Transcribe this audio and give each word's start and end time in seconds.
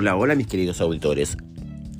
Hola, 0.00 0.16
hola 0.16 0.36
mis 0.36 0.46
queridos 0.46 0.80
auditores. 0.80 1.36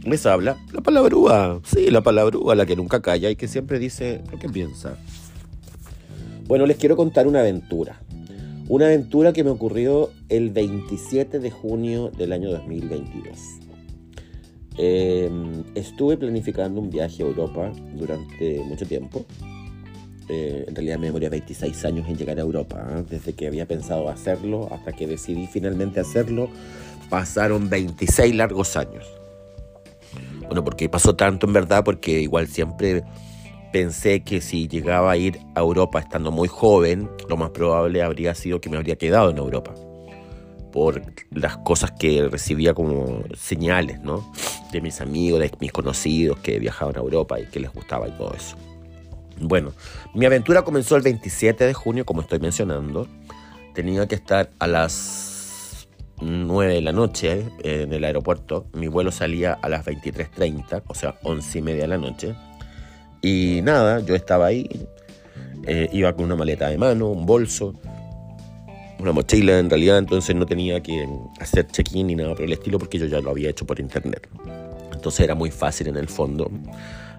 Les 0.05 0.25
habla 0.25 0.57
la 0.73 0.81
palabrúa, 0.83 1.61
sí, 1.65 1.91
la 1.91 2.01
palabrúa, 2.01 2.55
la 2.55 2.65
que 2.65 2.77
nunca 2.77 3.03
calla 3.03 3.29
y 3.29 3.35
que 3.35 3.49
siempre 3.49 3.81
dice 3.81 4.23
lo 4.31 4.39
que 4.39 4.49
piensa. 4.49 4.97
Bueno, 6.47 6.65
les 6.65 6.77
quiero 6.77 6.95
contar 6.95 7.27
una 7.27 7.41
aventura. 7.41 8.01
Una 8.69 8.87
aventura 8.87 9.33
que 9.33 9.43
me 9.43 9.51
ocurrió 9.51 10.13
el 10.29 10.51
27 10.51 11.41
de 11.41 11.51
junio 11.51 12.13
del 12.17 12.33
año 12.33 12.53
2022. 12.53 13.37
Em, 14.77 15.65
estuve 15.75 16.17
planificando 16.17 16.81
un 16.81 16.91
viaje 16.91 17.25
a 17.25 17.27
Europa 17.27 17.73
durante 17.97 18.61
mucho 18.61 18.87
tiempo. 18.87 19.27
Eh, 20.29 20.67
en 20.69 20.75
realidad 20.77 20.99
me 20.99 21.07
demoré 21.07 21.31
26 21.31 21.85
años 21.87 22.07
en 22.07 22.17
llegar 22.17 22.39
a 22.39 22.43
Europa, 22.43 22.87
¿eh? 22.91 23.05
desde 23.11 23.33
que 23.33 23.49
había 23.49 23.67
pensado 23.67 24.09
hacerlo 24.09 24.69
hasta 24.71 24.93
que 24.93 25.07
decidí 25.09 25.47
finalmente 25.47 26.01
hacerlo, 26.01 26.51
pasaron 27.09 27.69
26 27.69 28.35
largos 28.35 28.77
años. 28.77 29.07
Bueno, 30.47 30.65
porque 30.65 30.89
pasó 30.89 31.15
tanto 31.15 31.47
en 31.47 31.53
verdad, 31.53 31.85
porque 31.85 32.21
igual 32.21 32.49
siempre 32.49 33.05
pensé 33.73 34.23
que 34.23 34.41
si 34.41 34.67
llegaba 34.67 35.11
a 35.11 35.17
ir 35.17 35.39
a 35.55 35.61
Europa 35.61 36.01
estando 36.01 36.31
muy 36.31 36.49
joven, 36.49 37.11
lo 37.29 37.37
más 37.37 37.51
probable 37.51 38.03
habría 38.03 38.35
sido 38.35 38.61
que 38.61 38.71
me 38.71 38.79
habría 38.79 38.97
quedado 38.97 39.31
en 39.31 39.39
Europa. 39.39 39.75
Por 40.73 41.03
las 41.31 41.59
cosas 41.59 41.93
que 41.93 42.29
recibía 42.31 42.73
como 42.73 43.23
señales, 43.35 44.01
¿no? 44.01 44.33
De 44.73 44.81
mis 44.81 45.01
amigos, 45.01 45.41
de 45.41 45.51
mis 45.61 45.73
conocidos 45.73 46.39
que 46.39 46.59
viajaban 46.59 46.97
a 46.97 47.01
Europa 47.01 47.39
y 47.41 47.47
que 47.47 47.61
les 47.61 47.73
gustaba 47.73 48.09
y 48.09 48.13
todo 48.13 48.33
eso. 48.35 48.57
Bueno, 49.41 49.73
mi 50.15 50.25
aventura 50.25 50.63
comenzó 50.63 50.97
el 50.97 51.03
27 51.03 51.65
de 51.65 51.75
junio, 51.75 52.05
como 52.05 52.23
estoy 52.23 52.39
mencionando. 52.39 53.07
Tenía 53.75 54.07
que 54.09 54.15
estar 54.15 54.51
a 54.59 54.67
las 54.67 55.38
9 56.21 56.75
de 56.75 56.81
la 56.81 56.93
noche 56.93 57.45
en 57.63 57.93
el 57.93 58.05
aeropuerto. 58.05 58.67
Mi 58.73 58.89
vuelo 58.89 59.11
salía 59.13 59.53
a 59.55 59.69
las 59.69 59.85
23.30, 59.85 60.83
o 60.87 60.95
sea, 60.95 61.17
11 61.23 61.59
y 61.59 61.63
media 61.63 61.83
de 61.83 61.89
la 61.89 61.99
noche. 61.99 62.35
Y 63.23 63.61
nada, 63.63 64.01
yo 64.01 64.15
estaba 64.15 64.47
ahí. 64.47 64.69
Eh, 65.67 65.89
iba 65.93 66.13
con 66.15 66.25
una 66.25 66.37
maleta 66.37 66.69
de 66.69 66.79
mano, 66.79 67.09
un 67.09 67.27
bolso, 67.27 67.75
una 68.99 69.13
mochila 69.13 69.59
en 69.59 69.69
realidad, 69.69 69.99
entonces 69.99 70.35
no 70.35 70.47
tenía 70.47 70.81
que 70.83 71.07
hacer 71.41 71.67
check-in 71.67 72.07
ni 72.07 72.15
nada 72.15 72.35
por 72.35 72.45
el 72.45 72.53
estilo 72.53 72.79
porque 72.79 72.99
yo 72.99 73.07
ya 73.07 73.21
lo 73.21 73.31
había 73.31 73.51
hecho 73.51 73.67
por 73.67 73.79
internet. 73.79 74.29
Entonces 74.93 75.21
era 75.21 75.35
muy 75.35 75.51
fácil 75.51 75.89
en 75.89 75.97
el 75.97 76.09
fondo 76.09 76.51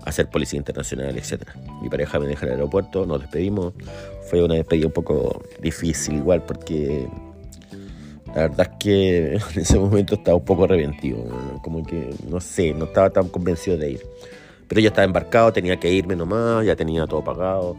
hacer 0.05 0.29
policía 0.29 0.57
internacional, 0.57 1.17
etc. 1.17 1.43
Mi 1.81 1.89
pareja 1.89 2.19
me 2.19 2.27
deja 2.27 2.45
en 2.45 2.53
el 2.53 2.59
aeropuerto, 2.59 3.05
nos 3.05 3.21
despedimos. 3.21 3.73
Fue 4.29 4.43
una 4.43 4.55
despedida 4.55 4.87
un 4.87 4.93
poco 4.93 5.43
difícil 5.61 6.15
igual 6.15 6.43
porque 6.43 7.07
la 8.35 8.41
verdad 8.47 8.69
es 8.71 8.77
que 8.79 9.33
en 9.55 9.61
ese 9.61 9.79
momento 9.79 10.15
estaba 10.15 10.37
un 10.37 10.45
poco 10.45 10.65
arrepentido, 10.65 11.23
como 11.61 11.83
que 11.83 12.13
no 12.29 12.39
sé, 12.39 12.73
no 12.73 12.85
estaba 12.85 13.09
tan 13.09 13.29
convencido 13.29 13.77
de 13.77 13.91
ir. 13.91 14.01
Pero 14.67 14.81
yo 14.81 14.89
estaba 14.89 15.05
embarcado, 15.05 15.51
tenía 15.51 15.77
que 15.77 15.91
irme 15.91 16.15
nomás, 16.15 16.65
ya 16.65 16.75
tenía 16.75 17.07
todo 17.07 17.23
pagado. 17.23 17.75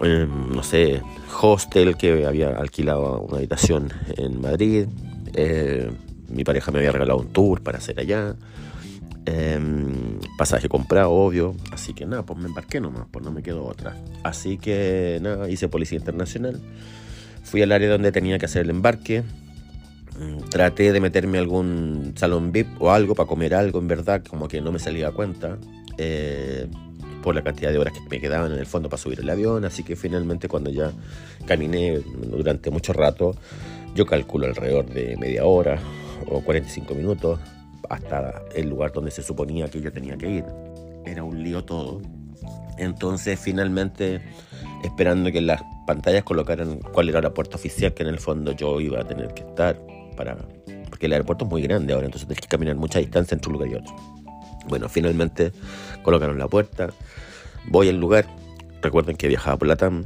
Em, 0.00 0.50
no 0.50 0.62
sé, 0.62 1.02
hostel 1.42 1.96
que 1.96 2.26
había 2.26 2.48
alquilado 2.56 3.20
una 3.20 3.36
habitación 3.36 3.92
en 4.16 4.40
Madrid. 4.40 4.86
Eh, 5.34 5.90
mi 6.28 6.42
pareja 6.42 6.72
me 6.72 6.78
había 6.78 6.92
regalado 6.92 7.18
un 7.18 7.28
tour 7.28 7.62
para 7.62 7.78
hacer 7.78 8.00
allá. 8.00 8.34
Em, 9.26 10.18
pasaje 10.38 10.70
comprado, 10.70 11.10
obvio. 11.10 11.54
Así 11.70 11.92
que 11.92 12.06
nada, 12.06 12.22
pues 12.24 12.38
me 12.38 12.46
embarqué 12.46 12.80
nomás, 12.80 13.06
pues 13.10 13.22
no 13.22 13.30
me 13.30 13.42
quedó 13.42 13.64
otra. 13.66 13.94
Así 14.22 14.56
que 14.56 15.18
nada, 15.20 15.50
hice 15.50 15.68
policía 15.68 15.98
internacional. 15.98 16.60
Fui 17.44 17.60
al 17.62 17.72
área 17.72 17.90
donde 17.90 18.12
tenía 18.12 18.38
que 18.38 18.46
hacer 18.46 18.62
el 18.62 18.70
embarque. 18.70 19.22
Mm, 20.20 20.50
traté 20.50 20.92
de 20.92 21.00
meterme 21.00 21.38
a 21.38 21.40
algún 21.40 22.12
salón 22.14 22.52
VIP 22.52 22.80
o 22.80 22.90
algo 22.90 23.14
para 23.14 23.26
comer 23.26 23.54
algo, 23.54 23.78
en 23.78 23.88
verdad, 23.88 24.22
como 24.22 24.46
que 24.46 24.60
no 24.60 24.70
me 24.70 24.78
salía 24.78 25.08
a 25.08 25.12
cuenta. 25.12 25.58
Eh, 25.96 26.68
por 27.22 27.34
la 27.34 27.42
cantidad 27.42 27.70
de 27.70 27.78
horas 27.78 27.92
que 27.92 28.00
me 28.08 28.20
quedaban 28.20 28.52
en 28.52 28.58
el 28.58 28.66
fondo 28.66 28.88
para 28.88 29.02
subir 29.02 29.20
el 29.20 29.30
avión. 29.30 29.64
Así 29.64 29.82
que 29.82 29.96
finalmente 29.96 30.48
cuando 30.48 30.70
ya 30.70 30.92
caminé 31.46 31.98
durante 31.98 32.70
mucho 32.70 32.92
rato, 32.92 33.36
yo 33.94 34.06
calculo 34.06 34.46
alrededor 34.46 34.86
de 34.86 35.16
media 35.16 35.44
hora 35.44 35.78
o 36.28 36.40
45 36.40 36.94
minutos 36.94 37.40
hasta 37.88 38.42
el 38.54 38.68
lugar 38.68 38.92
donde 38.92 39.10
se 39.10 39.22
suponía 39.22 39.68
que 39.68 39.80
yo 39.80 39.92
tenía 39.92 40.16
que 40.16 40.30
ir. 40.30 40.44
Era 41.04 41.24
un 41.24 41.42
lío 41.42 41.64
todo. 41.64 42.00
Entonces 42.78 43.38
finalmente, 43.38 44.22
esperando 44.82 45.30
que 45.30 45.40
las 45.40 45.60
pantallas 45.86 46.24
colocaran 46.24 46.78
cuál 46.78 47.08
era 47.08 47.20
la 47.20 47.34
puerta 47.34 47.56
oficial 47.56 47.92
que 47.92 48.02
en 48.02 48.08
el 48.08 48.18
fondo 48.18 48.52
yo 48.52 48.80
iba 48.80 49.00
a 49.00 49.04
tener 49.04 49.34
que 49.34 49.42
estar 49.42 49.78
Porque 50.88 51.06
el 51.06 51.12
aeropuerto 51.12 51.44
es 51.44 51.50
muy 51.50 51.62
grande 51.62 51.92
ahora, 51.92 52.06
entonces 52.06 52.26
tienes 52.26 52.40
que 52.40 52.48
caminar 52.48 52.76
mucha 52.76 52.98
distancia 52.98 53.34
entre 53.34 53.48
un 53.48 53.54
lugar 53.54 53.68
y 53.70 53.74
otro. 53.74 53.96
Bueno, 54.68 54.88
finalmente 54.88 55.52
colocaron 56.02 56.38
la 56.38 56.48
puerta, 56.48 56.90
voy 57.68 57.88
al 57.88 57.96
lugar, 57.96 58.26
recuerden 58.82 59.16
que 59.16 59.28
viajaba 59.28 59.56
por 59.56 59.68
la 59.68 59.76
TAM, 59.76 60.04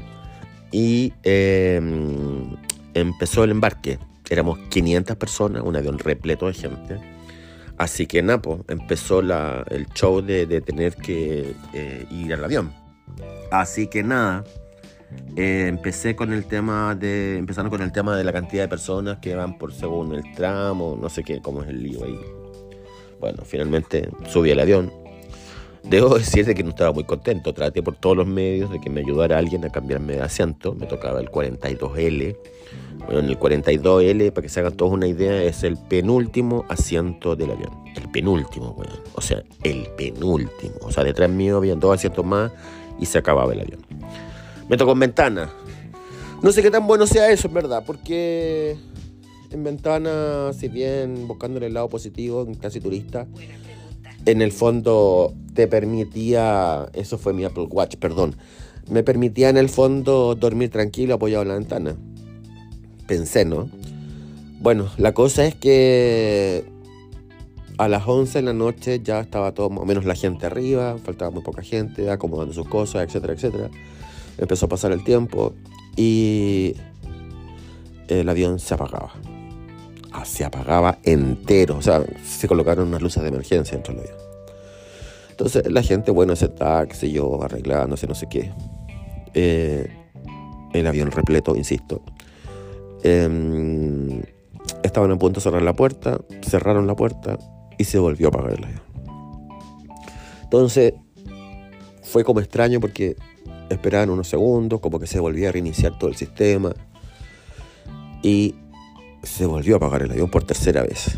y 0.70 1.12
em, 1.22 2.56
empezó 2.94 3.44
el 3.44 3.50
embarque. 3.50 3.98
Éramos 4.30 4.58
500 4.70 5.16
personas, 5.16 5.62
un 5.62 5.76
avión 5.76 5.98
repleto 5.98 6.46
de 6.46 6.54
gente 6.54 7.14
Así 7.76 8.06
que 8.06 8.22
Napo 8.22 8.64
empezó 8.68 9.20
el 9.20 9.86
show 9.94 10.20
de, 10.20 10.46
tener 10.60 10.94
que 10.94 11.54
eh, 11.72 12.06
ir 12.10 12.32
al 12.32 12.44
avión. 12.44 12.72
Así 13.50 13.88
que 13.88 14.02
nada, 14.02 14.44
eh, 15.36 15.66
empecé 15.68 16.16
con 16.16 16.32
el 16.32 16.46
tema 16.46 16.94
de. 16.94 17.38
Empezaron 17.38 17.70
con 17.70 17.82
el 17.82 17.92
tema 17.92 18.16
de 18.16 18.24
la 18.24 18.32
cantidad 18.32 18.64
de 18.64 18.68
personas 18.68 19.18
que 19.18 19.34
van 19.34 19.58
por 19.58 19.72
según 19.72 20.14
el 20.14 20.32
tramo, 20.34 20.98
no 21.00 21.08
sé 21.08 21.24
qué, 21.24 21.40
cómo 21.40 21.62
es 21.62 21.68
el 21.68 21.82
lío 21.82 22.04
ahí. 22.04 22.18
Bueno, 23.20 23.42
finalmente 23.44 24.08
subí 24.28 24.50
al 24.50 24.60
avión. 24.60 24.92
Debo 25.82 26.14
decirte 26.18 26.54
que 26.54 26.62
no 26.62 26.70
estaba 26.70 26.92
muy 26.92 27.04
contento. 27.04 27.52
Traté 27.52 27.82
por 27.82 27.96
todos 27.96 28.16
los 28.16 28.26
medios 28.26 28.70
de 28.70 28.80
que 28.80 28.90
me 28.90 29.00
ayudara 29.00 29.38
alguien 29.38 29.64
a 29.64 29.70
cambiarme 29.70 30.14
de 30.14 30.22
asiento. 30.22 30.74
Me 30.74 30.86
tocaba 30.86 31.20
el 31.20 31.30
42L 31.30 32.36
bueno, 33.06 33.20
en 33.20 33.26
el 33.26 33.38
42L, 33.38 34.32
para 34.32 34.42
que 34.42 34.48
se 34.48 34.60
hagan 34.60 34.76
todos 34.76 34.92
una 34.92 35.06
idea, 35.06 35.42
es 35.42 35.62
el 35.62 35.76
penúltimo 35.76 36.64
asiento 36.68 37.36
del 37.36 37.50
avión. 37.50 37.70
El 37.94 38.10
penúltimo, 38.10 38.72
bueno. 38.72 38.92
O 39.14 39.20
sea, 39.20 39.42
el 39.62 39.86
penúltimo. 39.96 40.76
O 40.82 40.90
sea, 40.90 41.04
detrás 41.04 41.30
mío 41.30 41.58
habían 41.58 41.80
dos 41.80 41.94
asientos 41.94 42.24
más 42.24 42.50
y 42.98 43.06
se 43.06 43.18
acababa 43.18 43.52
el 43.52 43.60
avión. 43.60 43.80
Me 44.74 44.78
tocó 44.78 44.90
en 44.90 44.98
ventana. 44.98 45.52
No 46.42 46.50
sé 46.50 46.60
qué 46.60 46.70
tan 46.72 46.88
bueno 46.88 47.06
sea 47.06 47.30
eso, 47.30 47.46
en 47.46 47.54
verdad, 47.54 47.84
porque 47.86 48.76
en 49.52 49.62
ventana, 49.62 50.52
si 50.52 50.66
bien 50.66 51.28
buscando 51.28 51.64
el 51.64 51.72
lado 51.72 51.88
positivo, 51.88 52.42
en 52.42 52.54
clase 52.54 52.80
turista, 52.80 53.28
en 54.26 54.42
el 54.42 54.50
fondo 54.50 55.32
te 55.54 55.68
permitía, 55.68 56.88
eso 56.92 57.18
fue 57.18 57.32
mi 57.32 57.44
Apple 57.44 57.68
Watch, 57.70 57.96
perdón, 57.98 58.34
me 58.90 59.04
permitía 59.04 59.48
en 59.48 59.58
el 59.58 59.68
fondo 59.68 60.34
dormir 60.34 60.70
tranquilo 60.70 61.14
apoyado 61.14 61.42
en 61.42 61.48
la 61.48 61.54
ventana 61.54 61.96
pensé, 63.06 63.44
¿no? 63.44 63.68
Bueno, 64.60 64.90
la 64.96 65.12
cosa 65.12 65.46
es 65.46 65.54
que 65.54 66.64
a 67.76 67.88
las 67.88 68.06
11 68.06 68.38
de 68.38 68.42
la 68.42 68.52
noche 68.52 69.00
ya 69.02 69.20
estaba 69.20 69.52
todo 69.52 69.68
más 69.70 69.80
o 69.80 69.86
menos 69.86 70.04
la 70.04 70.14
gente 70.14 70.46
arriba, 70.46 70.96
faltaba 71.02 71.30
muy 71.30 71.42
poca 71.42 71.62
gente, 71.62 72.10
acomodando 72.10 72.54
sus 72.54 72.68
cosas, 72.68 73.04
etcétera, 73.04 73.34
etcétera. 73.34 73.70
Empezó 74.38 74.66
a 74.66 74.68
pasar 74.68 74.92
el 74.92 75.04
tiempo 75.04 75.54
y 75.96 76.74
el 78.08 78.28
avión 78.28 78.58
se 78.58 78.74
apagaba. 78.74 79.12
Ah, 80.12 80.24
se 80.24 80.44
apagaba 80.44 80.98
entero, 81.02 81.76
o 81.76 81.82
sea, 81.82 82.04
se 82.24 82.46
colocaron 82.46 82.88
unas 82.88 83.02
luces 83.02 83.22
de 83.22 83.28
emergencia 83.28 83.74
dentro 83.74 83.94
del 83.94 84.04
avión. 84.04 84.18
Entonces 85.30 85.70
la 85.70 85.82
gente, 85.82 86.12
bueno, 86.12 86.32
ese 86.32 86.48
taxi, 86.48 87.10
yo 87.10 87.42
arreglándose, 87.42 88.06
no 88.06 88.14
sé 88.14 88.28
qué. 88.28 88.52
Eh, 89.34 89.88
el 90.72 90.86
avión 90.86 91.10
repleto, 91.10 91.56
insisto. 91.56 92.02
Em, 93.02 94.22
estaban 94.82 95.10
a 95.10 95.18
punto 95.18 95.40
de 95.40 95.42
cerrar 95.42 95.62
la 95.62 95.74
puerta, 95.74 96.20
cerraron 96.42 96.86
la 96.86 96.94
puerta 96.94 97.38
y 97.78 97.84
se 97.84 97.98
volvió 97.98 98.28
a 98.28 98.30
apagar 98.30 98.52
el 98.52 98.64
avión. 98.64 98.82
Entonces 100.44 100.94
fue 102.02 102.22
como 102.22 102.38
extraño 102.38 102.78
porque 102.78 103.16
esperaban 103.70 104.10
unos 104.10 104.28
segundos, 104.28 104.80
como 104.80 104.98
que 104.98 105.06
se 105.06 105.20
volvía 105.20 105.48
a 105.48 105.52
reiniciar 105.52 105.98
todo 105.98 106.10
el 106.10 106.16
sistema 106.16 106.72
y 108.22 108.54
se 109.22 109.46
volvió 109.46 109.74
a 109.74 109.76
apagar 109.78 110.02
el 110.02 110.10
avión 110.10 110.30
por 110.30 110.44
tercera 110.44 110.82
vez. 110.82 111.16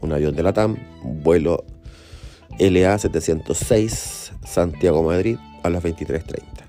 Un 0.00 0.12
avión 0.12 0.34
de 0.34 0.42
la 0.42 0.52
TAM, 0.52 0.76
vuelo 1.02 1.64
LA 2.58 2.98
706 2.98 4.32
Santiago-Madrid 4.44 5.36
a 5.62 5.70
las 5.70 5.82
23.30. 5.82 6.68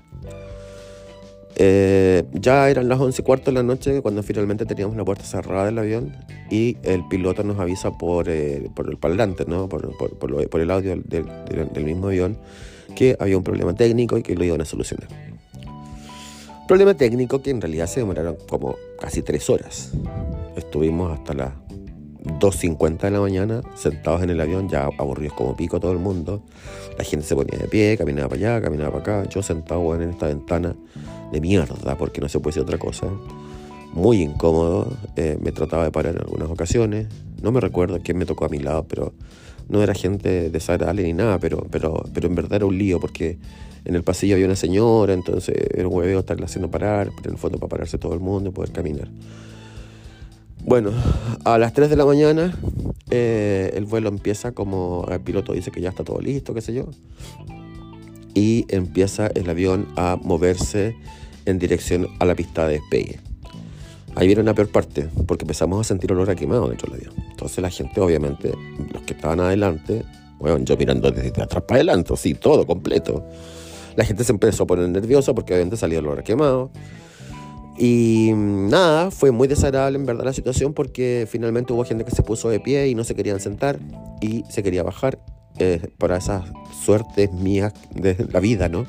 Eh, 1.62 2.24
ya 2.32 2.70
eran 2.70 2.88
las 2.88 2.98
11 2.98 3.20
y 3.20 3.24
cuarto 3.24 3.50
de 3.50 3.56
la 3.56 3.62
noche 3.62 4.00
cuando 4.00 4.22
finalmente 4.22 4.64
teníamos 4.64 4.96
la 4.96 5.04
puerta 5.04 5.24
cerrada 5.24 5.66
del 5.66 5.78
avión 5.78 6.16
y 6.50 6.78
el 6.84 7.06
piloto 7.08 7.42
nos 7.42 7.58
avisa 7.58 7.98
por, 7.98 8.30
eh, 8.30 8.70
por 8.74 8.88
el 8.88 8.96
parlante, 8.96 9.44
¿no? 9.46 9.68
por, 9.68 9.94
por, 9.98 10.60
el 10.60 10.70
audio 10.70 10.96
del, 10.96 11.04
del, 11.04 11.84
mismo 11.84 12.06
avión, 12.06 12.38
que 12.94 13.16
había 13.18 13.36
un 13.36 13.44
problema 13.44 13.74
técnico 13.74 14.18
y 14.18 14.22
que 14.22 14.34
lo 14.34 14.44
iban 14.44 14.60
a 14.60 14.64
solucionar. 14.64 15.08
Problema 16.66 16.94
técnico 16.94 17.42
que 17.42 17.50
en 17.50 17.60
realidad 17.60 17.86
se 17.86 18.00
demoraron 18.00 18.36
como 18.48 18.76
casi 19.00 19.22
tres 19.22 19.50
horas. 19.50 19.90
Estuvimos 20.56 21.10
hasta 21.10 21.34
las 21.34 21.52
2.50 22.24 22.98
de 22.98 23.10
la 23.10 23.20
mañana, 23.20 23.62
sentados 23.74 24.22
en 24.22 24.30
el 24.30 24.40
avión, 24.40 24.68
ya 24.68 24.88
aburridos 24.98 25.34
como 25.34 25.56
pico 25.56 25.80
todo 25.80 25.92
el 25.92 25.98
mundo. 25.98 26.42
La 26.98 27.04
gente 27.04 27.26
se 27.26 27.34
ponía 27.34 27.58
de 27.58 27.66
pie, 27.66 27.96
caminaba 27.96 28.28
para 28.28 28.38
allá, 28.38 28.62
caminaba 28.62 29.00
para 29.00 29.18
acá. 29.20 29.30
Yo 29.30 29.42
sentado 29.42 29.94
en 29.94 30.10
esta 30.10 30.26
ventana 30.26 30.76
de 31.32 31.40
mierda, 31.40 31.96
porque 31.96 32.20
no 32.20 32.28
se 32.28 32.38
puede 32.38 32.52
decir 32.52 32.62
otra 32.62 32.78
cosa. 32.78 33.08
Muy 33.92 34.22
incómodo, 34.22 34.96
eh, 35.16 35.38
me 35.40 35.50
trataba 35.50 35.84
de 35.84 35.90
parar 35.90 36.14
en 36.14 36.20
algunas 36.20 36.50
ocasiones. 36.50 37.08
No 37.42 37.50
me 37.50 37.60
recuerdo 37.60 37.98
quién 38.02 38.18
me 38.18 38.26
tocó 38.26 38.44
a 38.44 38.48
mi 38.48 38.58
lado, 38.58 38.86
pero 38.86 39.12
no 39.70 39.82
era 39.82 39.94
gente 39.94 40.50
desagradable 40.50 41.04
ni 41.04 41.12
nada, 41.12 41.38
pero, 41.38 41.66
pero, 41.70 42.04
pero 42.12 42.28
en 42.28 42.34
verdad 42.34 42.54
era 42.56 42.66
un 42.66 42.76
lío 42.76 43.00
porque 43.00 43.38
en 43.84 43.94
el 43.94 44.02
pasillo 44.02 44.34
había 44.34 44.46
una 44.46 44.56
señora, 44.56 45.14
entonces 45.14 45.54
era 45.74 45.88
un 45.88 45.94
hueveo 45.94 46.20
estarla 46.20 46.46
haciendo 46.46 46.70
parar, 46.70 47.10
pero 47.16 47.30
en 47.30 47.34
el 47.36 47.38
fondo 47.38 47.58
para 47.58 47.70
pararse 47.70 47.96
todo 47.96 48.12
el 48.12 48.20
mundo 48.20 48.50
y 48.50 48.52
poder 48.52 48.72
caminar. 48.72 49.08
Bueno, 50.64 50.90
a 51.44 51.56
las 51.56 51.72
3 51.72 51.88
de 51.88 51.96
la 51.96 52.04
mañana 52.04 52.54
eh, 53.10 53.72
el 53.74 53.86
vuelo 53.86 54.08
empieza 54.08 54.52
como 54.52 55.06
el 55.10 55.20
piloto 55.20 55.52
dice 55.52 55.70
que 55.70 55.80
ya 55.80 55.88
está 55.88 56.04
todo 56.04 56.20
listo, 56.20 56.52
qué 56.52 56.60
sé 56.60 56.74
yo, 56.74 56.88
y 58.34 58.66
empieza 58.68 59.28
el 59.28 59.48
avión 59.48 59.88
a 59.96 60.18
moverse 60.22 60.94
en 61.46 61.58
dirección 61.58 62.08
a 62.18 62.24
la 62.24 62.34
pista 62.34 62.66
de 62.66 62.74
despegue. 62.74 63.29
Ahí 64.16 64.26
viene 64.26 64.42
una 64.42 64.54
peor 64.54 64.68
parte, 64.68 65.08
porque 65.26 65.44
empezamos 65.44 65.80
a 65.80 65.84
sentir 65.84 66.12
olor 66.12 66.28
a 66.30 66.34
quemado 66.34 66.68
dentro 66.68 66.92
del 66.92 67.00
avión. 67.00 67.14
Entonces 67.30 67.58
la 67.58 67.70
gente, 67.70 68.00
obviamente, 68.00 68.52
los 68.92 69.02
que 69.02 69.14
estaban 69.14 69.40
adelante, 69.40 70.04
bueno, 70.38 70.58
yo 70.64 70.76
mirando 70.76 71.10
desde 71.10 71.42
atrás 71.42 71.62
para 71.62 71.76
adelante, 71.76 72.16
sí, 72.16 72.34
todo 72.34 72.66
completo. 72.66 73.24
La 73.96 74.04
gente 74.04 74.24
se 74.24 74.32
empezó 74.32 74.64
a 74.64 74.66
poner 74.66 74.88
nerviosa 74.88 75.34
porque 75.34 75.54
obviamente 75.54 75.76
salía 75.76 76.00
olor 76.00 76.18
a 76.18 76.24
quemado. 76.24 76.70
Y 77.78 78.32
nada, 78.34 79.10
fue 79.10 79.30
muy 79.30 79.48
desagradable 79.48 79.98
en 79.98 80.04
verdad 80.04 80.24
la 80.24 80.32
situación 80.32 80.74
porque 80.74 81.26
finalmente 81.30 81.72
hubo 81.72 81.84
gente 81.84 82.04
que 82.04 82.10
se 82.10 82.22
puso 82.22 82.50
de 82.50 82.60
pie 82.60 82.88
y 82.88 82.94
no 82.94 83.04
se 83.04 83.14
querían 83.14 83.40
sentar 83.40 83.78
y 84.20 84.44
se 84.50 84.62
quería 84.62 84.82
bajar 84.82 85.18
eh, 85.58 85.88
para 85.96 86.18
esas 86.18 86.44
suertes 86.84 87.32
mías 87.32 87.72
de 87.94 88.26
la 88.30 88.40
vida, 88.40 88.68
¿no? 88.68 88.86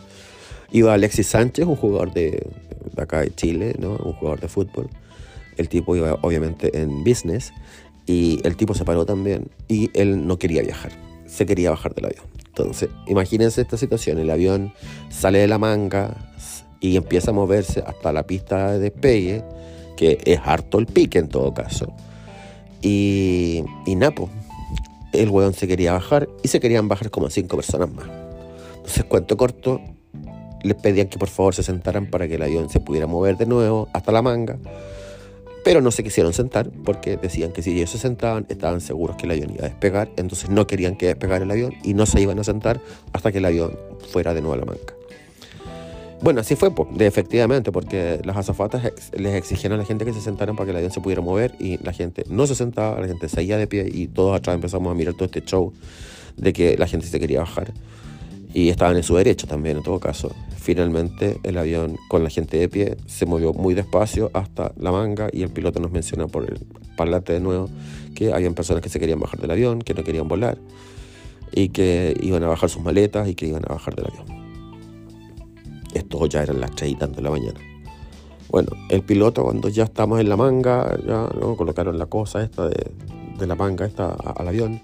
Iba 0.71 0.93
Alexis 0.93 1.27
Sánchez, 1.27 1.65
un 1.67 1.75
jugador 1.75 2.13
de, 2.13 2.47
de 2.95 3.01
acá 3.01 3.21
de 3.21 3.33
Chile, 3.33 3.75
¿no? 3.79 3.91
Un 3.91 4.13
jugador 4.13 4.39
de 4.41 4.47
fútbol. 4.47 4.89
El 5.57 5.69
tipo 5.69 5.95
iba 5.95 6.17
obviamente 6.21 6.79
en 6.79 7.03
business 7.03 7.53
y 8.05 8.39
el 8.43 8.55
tipo 8.55 8.73
se 8.73 8.85
paró 8.85 9.05
también 9.05 9.49
y 9.67 9.89
él 9.93 10.27
no 10.27 10.37
quería 10.37 10.61
viajar, 10.61 10.91
se 11.25 11.45
quería 11.45 11.69
bajar 11.69 11.93
del 11.93 12.05
avión. 12.05 12.25
Entonces, 12.47 12.89
imagínense 13.07 13.61
esta 13.61 13.77
situación, 13.77 14.19
el 14.19 14.29
avión 14.29 14.73
sale 15.09 15.39
de 15.39 15.47
la 15.47 15.57
manga, 15.57 16.17
y 16.81 16.97
empieza 16.97 17.31
a 17.31 17.33
moverse 17.33 17.81
hasta 17.85 18.11
la 18.11 18.23
pista 18.23 18.73
de 18.73 18.79
despegue, 18.79 19.43
que 19.95 20.17
es 20.25 20.39
harto 20.43 20.79
el 20.79 20.87
pique 20.87 21.19
en 21.19 21.29
todo 21.29 21.53
caso. 21.53 21.93
Y, 22.81 23.63
y 23.85 23.95
Napo, 23.95 24.29
el 25.13 25.29
weón 25.29 25.53
se 25.53 25.67
quería 25.67 25.93
bajar 25.93 26.27
y 26.43 26.47
se 26.47 26.59
querían 26.59 26.87
bajar 26.87 27.11
como 27.11 27.29
cinco 27.29 27.55
personas 27.55 27.93
más. 27.93 28.07
Entonces, 28.77 29.05
cuento 29.05 29.37
corto, 29.37 29.79
les 30.63 30.75
pedían 30.75 31.07
que 31.07 31.19
por 31.19 31.29
favor 31.29 31.53
se 31.53 31.61
sentaran 31.61 32.07
para 32.07 32.27
que 32.27 32.35
el 32.35 32.41
avión 32.41 32.69
se 32.69 32.79
pudiera 32.79 33.05
mover 33.05 33.37
de 33.37 33.45
nuevo 33.45 33.87
hasta 33.93 34.11
la 34.11 34.23
manga. 34.23 34.57
Pero 35.63 35.81
no 35.81 35.91
se 35.91 36.03
quisieron 36.03 36.33
sentar 36.33 36.69
porque 36.83 37.17
decían 37.17 37.51
que 37.51 37.61
si 37.61 37.75
ellos 37.75 37.91
se 37.91 37.99
sentaban 37.99 38.45
estaban 38.49 38.81
seguros 38.81 39.15
que 39.15 39.25
el 39.25 39.31
avión 39.31 39.51
iba 39.53 39.65
a 39.65 39.69
despegar, 39.69 40.09
entonces 40.17 40.49
no 40.49 40.65
querían 40.65 40.95
que 40.95 41.07
despegara 41.07 41.43
el 41.43 41.51
avión 41.51 41.73
y 41.83 41.93
no 41.93 42.05
se 42.05 42.19
iban 42.19 42.39
a 42.39 42.43
sentar 42.43 42.81
hasta 43.13 43.31
que 43.31 43.37
el 43.37 43.45
avión 43.45 43.77
fuera 44.11 44.33
de 44.33 44.41
nuevo 44.41 44.55
a 44.55 44.57
la 44.57 44.65
manga. 44.65 44.93
Bueno, 46.21 46.41
así 46.41 46.55
fue, 46.55 46.71
efectivamente, 46.99 47.71
porque 47.71 48.21
las 48.23 48.37
azafatas 48.37 48.91
les 49.13 49.35
exigieron 49.35 49.79
a 49.79 49.81
la 49.81 49.87
gente 49.87 50.05
que 50.05 50.13
se 50.13 50.21
sentaran 50.21 50.55
para 50.55 50.65
que 50.65 50.71
el 50.71 50.77
avión 50.77 50.91
se 50.91 51.01
pudiera 51.01 51.21
mover 51.21 51.55
y 51.59 51.83
la 51.83 51.93
gente 51.93 52.25
no 52.29 52.45
se 52.45 52.53
sentaba, 52.53 52.99
la 52.99 53.07
gente 53.07 53.27
seguía 53.27 53.57
de 53.57 53.65
pie 53.65 53.89
y 53.91 54.07
todos 54.07 54.37
atrás 54.37 54.53
empezamos 54.53 54.91
a 54.91 54.95
mirar 54.95 55.15
todo 55.15 55.25
este 55.25 55.41
show 55.41 55.73
de 56.37 56.53
que 56.53 56.77
la 56.77 56.85
gente 56.85 57.07
se 57.07 57.19
quería 57.19 57.39
bajar 57.39 57.73
y 58.53 58.69
estaban 58.69 58.97
en 58.97 59.03
su 59.03 59.15
derecho 59.15 59.47
también 59.47 59.77
en 59.77 59.83
todo 59.83 59.99
caso. 59.99 60.33
Finalmente 60.57 61.39
el 61.43 61.57
avión 61.57 61.97
con 62.09 62.23
la 62.23 62.29
gente 62.29 62.57
de 62.57 62.69
pie 62.69 62.97
se 63.07 63.25
movió 63.25 63.53
muy 63.53 63.73
despacio 63.73 64.29
hasta 64.33 64.73
la 64.77 64.91
manga 64.91 65.29
y 65.31 65.43
el 65.43 65.49
piloto 65.49 65.79
nos 65.79 65.91
menciona 65.91 66.27
por 66.27 66.43
el 66.43 66.59
parlante 66.95 67.33
de 67.33 67.39
nuevo 67.39 67.69
que 68.15 68.33
habían 68.33 68.53
personas 68.53 68.83
que 68.83 68.89
se 68.89 68.99
querían 68.99 69.19
bajar 69.19 69.39
del 69.39 69.51
avión, 69.51 69.81
que 69.81 69.93
no 69.93 70.03
querían 70.03 70.27
volar 70.27 70.57
y 71.51 71.69
que 71.69 72.15
iban 72.21 72.43
a 72.43 72.47
bajar 72.47 72.69
sus 72.69 72.81
maletas 72.81 73.27
y 73.27 73.35
que 73.35 73.47
iban 73.47 73.63
a 73.65 73.73
bajar 73.73 73.95
del 73.95 74.05
avión. 74.07 74.41
Esto 75.93 76.25
ya 76.27 76.43
eran 76.43 76.61
las 76.61 76.71
3 76.71 76.91
y 76.91 76.95
tanto 76.95 77.17
de 77.17 77.23
la 77.23 77.31
mañana. 77.31 77.59
Bueno, 78.49 78.69
el 78.89 79.01
piloto 79.01 79.43
cuando 79.43 79.69
ya 79.69 79.85
estamos 79.85 80.19
en 80.19 80.27
la 80.27 80.35
manga, 80.35 80.97
ya 81.07 81.27
colocaron 81.55 81.97
la 81.97 82.07
cosa 82.07 82.43
esta 82.43 82.67
de, 82.67 83.47
la 83.47 83.55
manga 83.55 83.85
esta 83.85 84.11
al 84.11 84.47
avión, 84.47 84.81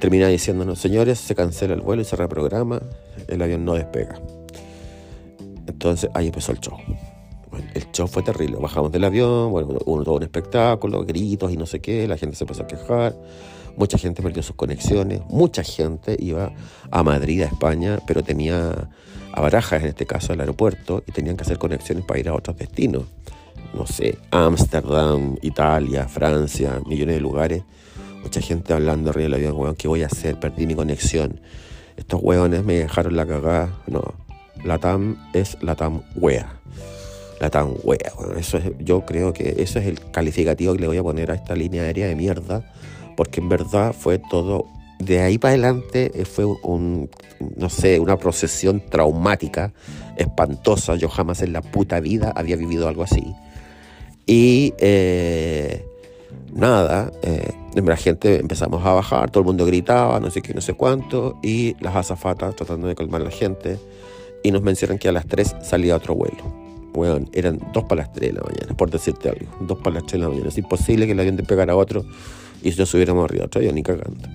termina 0.00 0.28
diciéndonos, 0.28 0.78
señores, 0.78 1.18
se 1.18 1.34
cancela 1.34 1.74
el 1.74 1.80
vuelo 1.80 2.02
y 2.02 2.04
se 2.04 2.16
reprograma, 2.16 2.80
el 3.28 3.42
avión 3.42 3.64
no 3.64 3.74
despega. 3.74 4.20
Entonces 5.66 6.10
ahí 6.14 6.26
empezó 6.26 6.52
el 6.52 6.60
show. 6.60 6.76
el 7.74 7.90
show 7.92 8.06
fue 8.06 8.22
terrible. 8.22 8.56
Bajamos 8.58 8.92
del 8.92 9.04
avión, 9.04 9.50
bueno, 9.50 9.78
hubo 9.84 10.04
todo 10.04 10.16
un 10.16 10.22
espectáculo, 10.22 11.04
gritos 11.04 11.52
y 11.52 11.56
no 11.56 11.66
sé 11.66 11.80
qué, 11.80 12.06
la 12.06 12.16
gente 12.16 12.36
se 12.36 12.44
empezó 12.44 12.62
a 12.62 12.66
quejar, 12.66 13.16
mucha 13.76 13.98
gente 13.98 14.22
perdió 14.22 14.42
sus 14.42 14.56
conexiones, 14.56 15.20
mucha 15.28 15.62
gente 15.62 16.16
iba 16.18 16.52
a 16.90 17.02
Madrid, 17.02 17.42
a 17.42 17.46
España, 17.46 17.98
pero 18.06 18.22
tenía 18.22 18.88
a 19.32 19.40
Barajas, 19.40 19.82
en 19.82 19.88
este 19.88 20.06
caso 20.06 20.32
al 20.32 20.40
aeropuerto, 20.40 21.02
y 21.06 21.12
tenían 21.12 21.36
que 21.36 21.42
hacer 21.42 21.58
conexiones 21.58 22.04
para 22.04 22.20
ir 22.20 22.28
a 22.28 22.34
otros 22.34 22.56
destinos. 22.56 23.04
No 23.74 23.86
sé, 23.86 24.18
Ámsterdam, 24.30 25.36
Italia, 25.42 26.08
Francia, 26.08 26.80
millones 26.86 27.16
de 27.16 27.20
lugares. 27.20 27.62
Mucha 28.26 28.40
gente 28.40 28.72
hablando 28.72 29.10
arriba 29.10 29.26
del 29.26 29.34
avión, 29.34 29.56
weón, 29.56 29.76
¿qué 29.76 29.86
voy 29.86 30.02
a 30.02 30.06
hacer? 30.06 30.40
Perdí 30.40 30.66
mi 30.66 30.74
conexión. 30.74 31.38
Estos 31.96 32.20
weones 32.20 32.64
me 32.64 32.74
dejaron 32.74 33.14
la 33.14 33.24
cagada. 33.24 33.68
No, 33.86 34.02
la 34.64 34.78
TAM 34.78 35.16
es 35.32 35.56
la 35.62 35.76
TAM 35.76 36.02
wea. 36.16 36.58
La 37.40 37.50
TAM 37.50 37.74
wea, 37.84 38.12
Eso 38.36 38.58
es, 38.58 38.72
yo 38.80 39.06
creo 39.06 39.32
que 39.32 39.54
eso 39.58 39.78
es 39.78 39.86
el 39.86 40.00
calificativo 40.10 40.74
que 40.74 40.80
le 40.80 40.88
voy 40.88 40.96
a 40.96 41.04
poner 41.04 41.30
a 41.30 41.34
esta 41.36 41.54
línea 41.54 41.84
aérea 41.84 42.08
de 42.08 42.16
mierda, 42.16 42.68
porque 43.16 43.38
en 43.38 43.48
verdad 43.48 43.94
fue 43.96 44.18
todo 44.18 44.66
de 44.98 45.20
ahí 45.20 45.38
para 45.38 45.52
adelante 45.52 46.10
eh, 46.12 46.24
fue 46.24 46.46
un, 46.46 47.08
no 47.56 47.70
sé, 47.70 48.00
una 48.00 48.16
procesión 48.16 48.82
traumática, 48.90 49.72
espantosa. 50.16 50.96
Yo 50.96 51.08
jamás 51.08 51.42
en 51.42 51.52
la 51.52 51.62
puta 51.62 52.00
vida 52.00 52.32
había 52.34 52.56
vivido 52.56 52.88
algo 52.88 53.04
así. 53.04 53.36
Y 54.26 54.74
eh, 54.78 55.86
nada, 56.52 57.12
eh, 57.22 57.52
la 57.84 57.96
gente 57.96 58.40
empezamos 58.40 58.84
a 58.84 58.92
bajar, 58.92 59.30
todo 59.30 59.42
el 59.42 59.46
mundo 59.46 59.66
gritaba, 59.66 60.18
no 60.20 60.30
sé 60.30 60.40
qué, 60.40 60.54
no 60.54 60.60
sé 60.60 60.74
cuánto, 60.74 61.38
y 61.42 61.76
las 61.80 61.94
azafatas 61.94 62.56
tratando 62.56 62.88
de 62.88 62.94
calmar 62.94 63.20
a 63.20 63.24
la 63.24 63.30
gente, 63.30 63.78
y 64.42 64.50
nos 64.50 64.62
mencionan 64.62 64.98
que 64.98 65.08
a 65.08 65.12
las 65.12 65.26
3 65.26 65.56
salía 65.62 65.96
otro 65.96 66.14
vuelo. 66.14 66.42
Bueno, 66.94 67.26
eran 67.32 67.60
dos 67.74 67.84
para 67.84 68.02
las 68.02 68.12
3 68.12 68.32
de 68.32 68.40
la 68.40 68.44
mañana, 68.44 68.76
por 68.76 68.90
decirte 68.90 69.28
algo, 69.28 69.46
dos 69.60 69.78
para 69.78 69.96
las 69.96 70.06
3 70.06 70.12
de 70.12 70.18
la 70.18 70.28
mañana. 70.28 70.48
Es 70.48 70.58
imposible 70.58 71.06
que 71.06 71.12
el 71.12 71.20
avión 71.20 71.36
pegara 71.36 71.74
a 71.74 71.76
otro 71.76 72.04
y 72.62 72.72
si 72.72 72.78
nos 72.78 72.92
hubiéramos 72.94 73.24
arriba 73.24 73.44
otro 73.44 73.60
avión, 73.60 73.74
ni 73.74 73.82
cagando. 73.82 74.28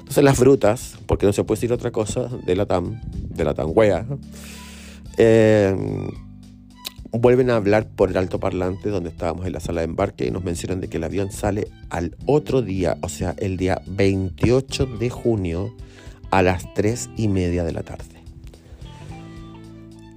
Entonces 0.00 0.22
las 0.22 0.36
frutas, 0.36 0.98
porque 1.06 1.24
no 1.24 1.32
se 1.32 1.44
puede 1.44 1.56
decir 1.56 1.72
otra 1.72 1.90
cosa, 1.90 2.28
de 2.28 2.56
la 2.56 2.66
TAM, 2.66 3.00
de 3.12 3.44
la 3.44 3.54
TAM 3.54 3.70
wea, 3.74 4.04
eh, 5.16 5.74
vuelven 7.14 7.50
a 7.50 7.56
hablar 7.56 7.86
por 7.86 8.10
el 8.10 8.16
altoparlante 8.16 8.88
donde 8.88 9.10
estábamos 9.10 9.46
en 9.46 9.52
la 9.52 9.60
sala 9.60 9.80
de 9.80 9.86
embarque 9.86 10.26
y 10.26 10.30
nos 10.30 10.44
mencionan 10.44 10.80
de 10.80 10.88
que 10.88 10.96
el 10.96 11.04
avión 11.04 11.30
sale 11.30 11.68
al 11.90 12.16
otro 12.26 12.60
día, 12.60 12.98
o 13.02 13.08
sea, 13.08 13.34
el 13.38 13.56
día 13.56 13.80
28 13.86 14.86
de 14.86 15.10
junio 15.10 15.74
a 16.30 16.42
las 16.42 16.72
3 16.74 17.10
y 17.16 17.28
media 17.28 17.62
de 17.62 17.72
la 17.72 17.82
tarde. 17.82 18.04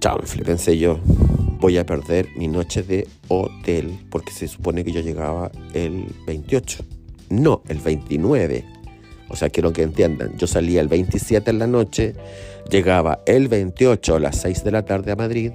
Chao, 0.00 0.18
pensé 0.44 0.78
yo, 0.78 0.98
voy 1.60 1.78
a 1.78 1.86
perder 1.86 2.28
mi 2.36 2.48
noche 2.48 2.82
de 2.82 3.06
hotel 3.28 3.98
porque 4.10 4.32
se 4.32 4.48
supone 4.48 4.84
que 4.84 4.92
yo 4.92 5.00
llegaba 5.00 5.50
el 5.74 6.06
28. 6.26 6.84
No, 7.30 7.62
el 7.68 7.78
29 7.78 8.64
o 9.30 9.36
sea, 9.36 9.50
quiero 9.50 9.74
que 9.74 9.82
entiendan, 9.82 10.38
yo 10.38 10.46
salía 10.46 10.80
el 10.80 10.88
27 10.88 11.50
en 11.50 11.58
la 11.58 11.66
noche, 11.66 12.14
llegaba 12.70 13.20
el 13.26 13.48
28 13.48 14.16
a 14.16 14.20
las 14.20 14.40
6 14.40 14.64
de 14.64 14.70
la 14.70 14.86
tarde 14.86 15.12
a 15.12 15.16
Madrid 15.16 15.52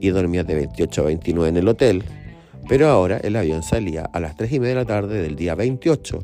y 0.00 0.08
dormía 0.10 0.44
de 0.44 0.54
28 0.54 1.02
a 1.02 1.04
29 1.04 1.48
en 1.48 1.56
el 1.56 1.68
hotel, 1.68 2.04
pero 2.68 2.88
ahora 2.88 3.18
el 3.18 3.36
avión 3.36 3.62
salía 3.62 4.04
a 4.04 4.20
las 4.20 4.36
3 4.36 4.52
y 4.52 4.60
media 4.60 4.74
de 4.74 4.80
la 4.80 4.86
tarde 4.86 5.22
del 5.22 5.36
día 5.36 5.54
28 5.54 6.18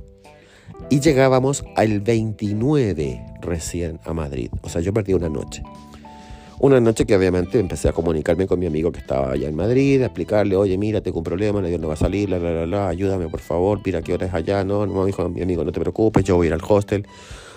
y 0.91 1.01
llegábamos 1.01 1.65
al 1.77 2.01
29 2.01 3.25
recién 3.41 4.01
a 4.05 4.13
Madrid. 4.13 4.51
O 4.63 4.69
sea, 4.69 4.81
yo 4.81 4.93
perdí 4.93 5.15
una 5.15 5.29
noche. 5.29 5.63
Una 6.59 6.81
noche 6.81 7.07
que 7.07 7.17
obviamente 7.17 7.59
empecé 7.59 7.89
a 7.89 7.93
comunicarme 7.93 8.47
con 8.47 8.59
mi 8.59 8.67
amigo 8.67 8.93
que 8.93 9.01
estaba 9.01 9.33
allá 9.33 9.49
en 9.49 9.57
Madrid, 9.57 10.01
a 10.03 10.07
explicarle, 10.07 10.55
oye, 10.55 10.79
mira, 10.79 11.01
tengo 11.01 11.19
un 11.19 11.25
problema, 11.25 11.59
el 11.59 11.65
avión 11.65 11.81
no 11.81 11.89
va 11.89 11.95
a 11.95 11.97
salir, 11.97 12.31
la, 12.31 12.39
la, 12.39 12.53
la, 12.53 12.67
la, 12.67 12.89
ayúdame 12.89 13.29
por 13.29 13.41
favor, 13.41 13.81
mira 13.85 14.01
qué 14.01 14.15
hora 14.15 14.27
es 14.27 14.35
allá, 14.35 14.63
no, 14.63 14.87
no, 14.87 15.05
dijo 15.05 15.29
mi 15.29 15.43
amigo, 15.43 15.65
no 15.65 15.73
te 15.73 15.81
preocupes, 15.81 16.23
yo 16.23 16.37
voy 16.37 16.47
a 16.47 16.49
ir 16.49 16.55
al 16.55 16.61
hostel 16.67 17.05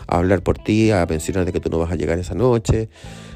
a 0.08 0.18
hablar 0.18 0.42
por 0.42 0.58
ti, 0.58 0.90
a 0.90 1.06
mencionar 1.06 1.46
de 1.46 1.52
que 1.52 1.60
tú 1.60 1.70
no 1.70 1.78
vas 1.78 1.92
a 1.92 1.96
llegar 1.96 2.18
esa 2.18 2.34
noche, 2.34 2.90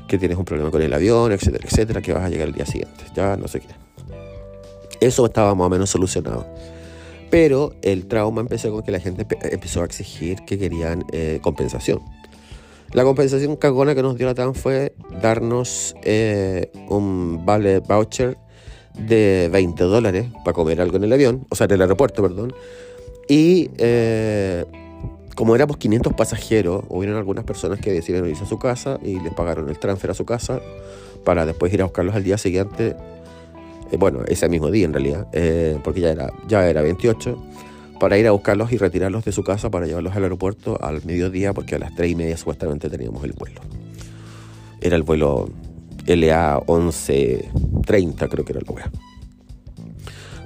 que 0.10 0.18
tienes 0.18 0.38
un 0.38 0.44
problema 0.44 0.72
con 0.72 0.82
el 0.82 0.92
avión, 0.94 1.32
etcétera, 1.32 1.66
etcétera, 1.66 2.02
que 2.02 2.12
vas 2.12 2.24
a 2.24 2.30
llegar 2.30 2.48
el 2.50 2.54
día 2.54 2.66
siguiente, 2.66 3.06
ya 3.16 3.38
no 3.38 3.48
sé 3.48 3.62
qué. 3.62 3.68
Eso 5.00 5.26
estaba 5.26 5.56
más 5.56 5.68
o 5.68 5.70
menos 5.70 5.90
solucionado. 5.90 6.46
Pero 7.30 7.74
el 7.84 8.08
trauma 8.08 8.42
empezó 8.42 8.72
con 8.72 8.82
que 8.82 8.92
la 8.92 9.00
gente 9.00 9.26
empezó 9.52 9.84
a 9.84 9.86
exigir 9.86 10.40
que 10.46 10.58
querían 10.58 11.06
eh, 11.14 11.40
compensación. 11.42 12.02
La 12.92 13.04
compensación 13.04 13.56
cagona 13.56 13.94
que 13.94 14.02
nos 14.02 14.18
dio 14.18 14.26
la 14.26 14.34
TAM 14.34 14.56
fue 14.56 14.94
darnos 15.22 15.96
eh, 16.02 16.72
un 16.90 17.46
vale 17.46 17.80
voucher 17.80 18.36
de 18.98 19.48
20 19.54 19.84
dólares 19.84 20.28
para 20.44 20.54
comer 20.54 20.82
algo 20.82 20.98
en 20.98 21.04
el 21.04 21.14
avión, 21.14 21.46
o 21.50 21.56
sea, 21.56 21.66
en 21.66 21.74
el 21.74 21.82
aeropuerto, 21.84 22.24
perdón. 22.24 22.52
Y 23.28 23.70
eh, 23.78 24.66
como 25.40 25.56
éramos 25.56 25.78
500 25.78 26.16
pasajeros, 26.16 26.84
hubieron 26.90 27.16
algunas 27.16 27.46
personas 27.46 27.80
que 27.80 27.94
decidieron 27.94 28.30
irse 28.30 28.44
a 28.44 28.46
su 28.46 28.60
casa 28.60 29.00
y 29.02 29.22
les 29.22 29.34
pagaron 29.34 29.70
el 29.70 29.80
transfer 29.80 30.12
a 30.12 30.14
su 30.14 30.26
casa 30.26 30.60
para 31.24 31.46
después 31.46 31.74
ir 31.74 31.82
a 31.82 31.86
buscarlos 31.86 32.14
al 32.14 32.26
día 32.26 32.38
siguiente, 32.38 32.98
eh, 33.90 33.98
bueno, 33.98 34.20
ese 34.28 34.50
mismo 34.50 34.70
día 34.70 34.84
en 34.84 34.92
realidad, 34.92 35.28
porque 35.82 36.02
ya 36.02 36.10
era, 36.10 36.34
ya 36.50 36.68
era 36.68 36.82
28 36.82 37.42
para 38.02 38.18
ir 38.18 38.28
a 38.28 38.32
buscarlos 38.32 38.74
y 38.74 38.78
retirarlos 38.78 39.24
de 39.24 39.32
su 39.32 39.46
casa 39.46 39.70
para 39.70 39.88
llevarlos 39.88 40.14
al 40.14 40.24
aeropuerto 40.24 40.78
al 40.84 41.06
mediodía 41.06 41.54
porque 41.54 41.76
a 41.76 41.80
las 41.80 41.96
3 41.96 42.12
y 42.12 42.16
media 42.16 42.36
supuestamente 42.36 42.90
teníamos 42.90 43.24
el 43.24 43.32
vuelo. 43.32 43.62
Era 44.82 44.98
el 44.98 45.04
vuelo 45.04 45.48
LA 46.06 46.64
1130 46.68 48.28
creo 48.28 48.44
que 48.44 48.52
era 48.52 48.62
la 48.68 48.74
wea. 48.74 48.92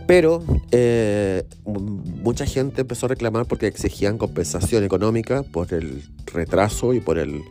Pero 0.06 0.44
eh, 0.72 1.44
mucha 1.66 2.46
gente 2.46 2.82
empezó 2.82 3.06
a 3.06 3.10
reclamar 3.10 3.46
porque 3.46 3.68
exigían 3.68 4.18
compensación 4.18 4.84
económica 4.84 5.44
por 5.44 5.74
el 5.74 6.04
retraso 6.26 6.94
y 6.94 7.00
por 7.00 7.18
el, 7.18 7.42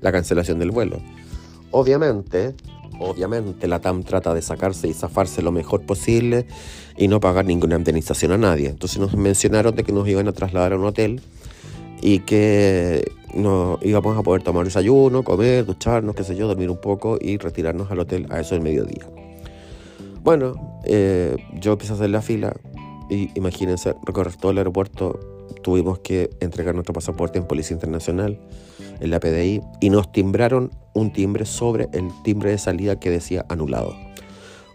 la 0.00 0.10
cancelación 0.12 0.58
del 0.58 0.70
vuelo. 0.70 1.00
Obviamente, 1.70 2.54
obviamente 2.98 3.68
la 3.68 3.80
TAM 3.80 4.04
trata 4.04 4.32
de 4.32 4.40
sacarse 4.40 4.88
y 4.88 4.94
zafarse 4.94 5.42
lo 5.42 5.52
mejor 5.52 5.82
posible 5.82 6.46
y 6.96 7.08
no 7.08 7.20
pagar 7.20 7.44
ninguna 7.44 7.76
indemnización 7.76 8.32
a 8.32 8.38
nadie. 8.38 8.68
Entonces 8.68 8.98
nos 8.98 9.14
mencionaron 9.14 9.74
de 9.74 9.84
que 9.84 9.92
nos 9.92 10.08
iban 10.08 10.28
a 10.28 10.32
trasladar 10.32 10.72
a 10.72 10.76
un 10.76 10.84
hotel 10.84 11.20
y 12.00 12.20
que 12.20 13.12
nos 13.34 13.82
íbamos 13.84 14.16
a 14.16 14.22
poder 14.22 14.42
tomar 14.42 14.64
desayuno, 14.64 15.22
comer, 15.22 15.66
ducharnos, 15.66 16.14
qué 16.14 16.24
sé 16.24 16.36
yo, 16.36 16.48
dormir 16.48 16.70
un 16.70 16.80
poco 16.80 17.18
y 17.20 17.36
retirarnos 17.36 17.90
al 17.90 18.00
hotel 18.00 18.26
a 18.30 18.40
eso 18.40 18.54
del 18.54 18.62
mediodía. 18.62 19.06
Bueno, 20.22 20.77
eh, 20.84 21.36
yo 21.54 21.72
empecé 21.72 21.92
a 21.92 21.96
hacer 21.96 22.10
la 22.10 22.22
fila 22.22 22.54
y 23.10 23.30
imagínense, 23.34 23.94
recorrer 24.04 24.36
todo 24.36 24.52
el 24.52 24.58
aeropuerto, 24.58 25.18
tuvimos 25.62 25.98
que 26.00 26.30
entregar 26.40 26.74
nuestro 26.74 26.92
pasaporte 26.92 27.38
en 27.38 27.46
Policía 27.46 27.74
Internacional, 27.74 28.38
en 29.00 29.10
la 29.10 29.20
PDI, 29.20 29.62
y 29.80 29.90
nos 29.90 30.12
timbraron 30.12 30.70
un 30.94 31.12
timbre 31.12 31.46
sobre 31.46 31.88
el 31.92 32.10
timbre 32.22 32.50
de 32.50 32.58
salida 32.58 33.00
que 33.00 33.10
decía 33.10 33.46
anulado. 33.48 33.94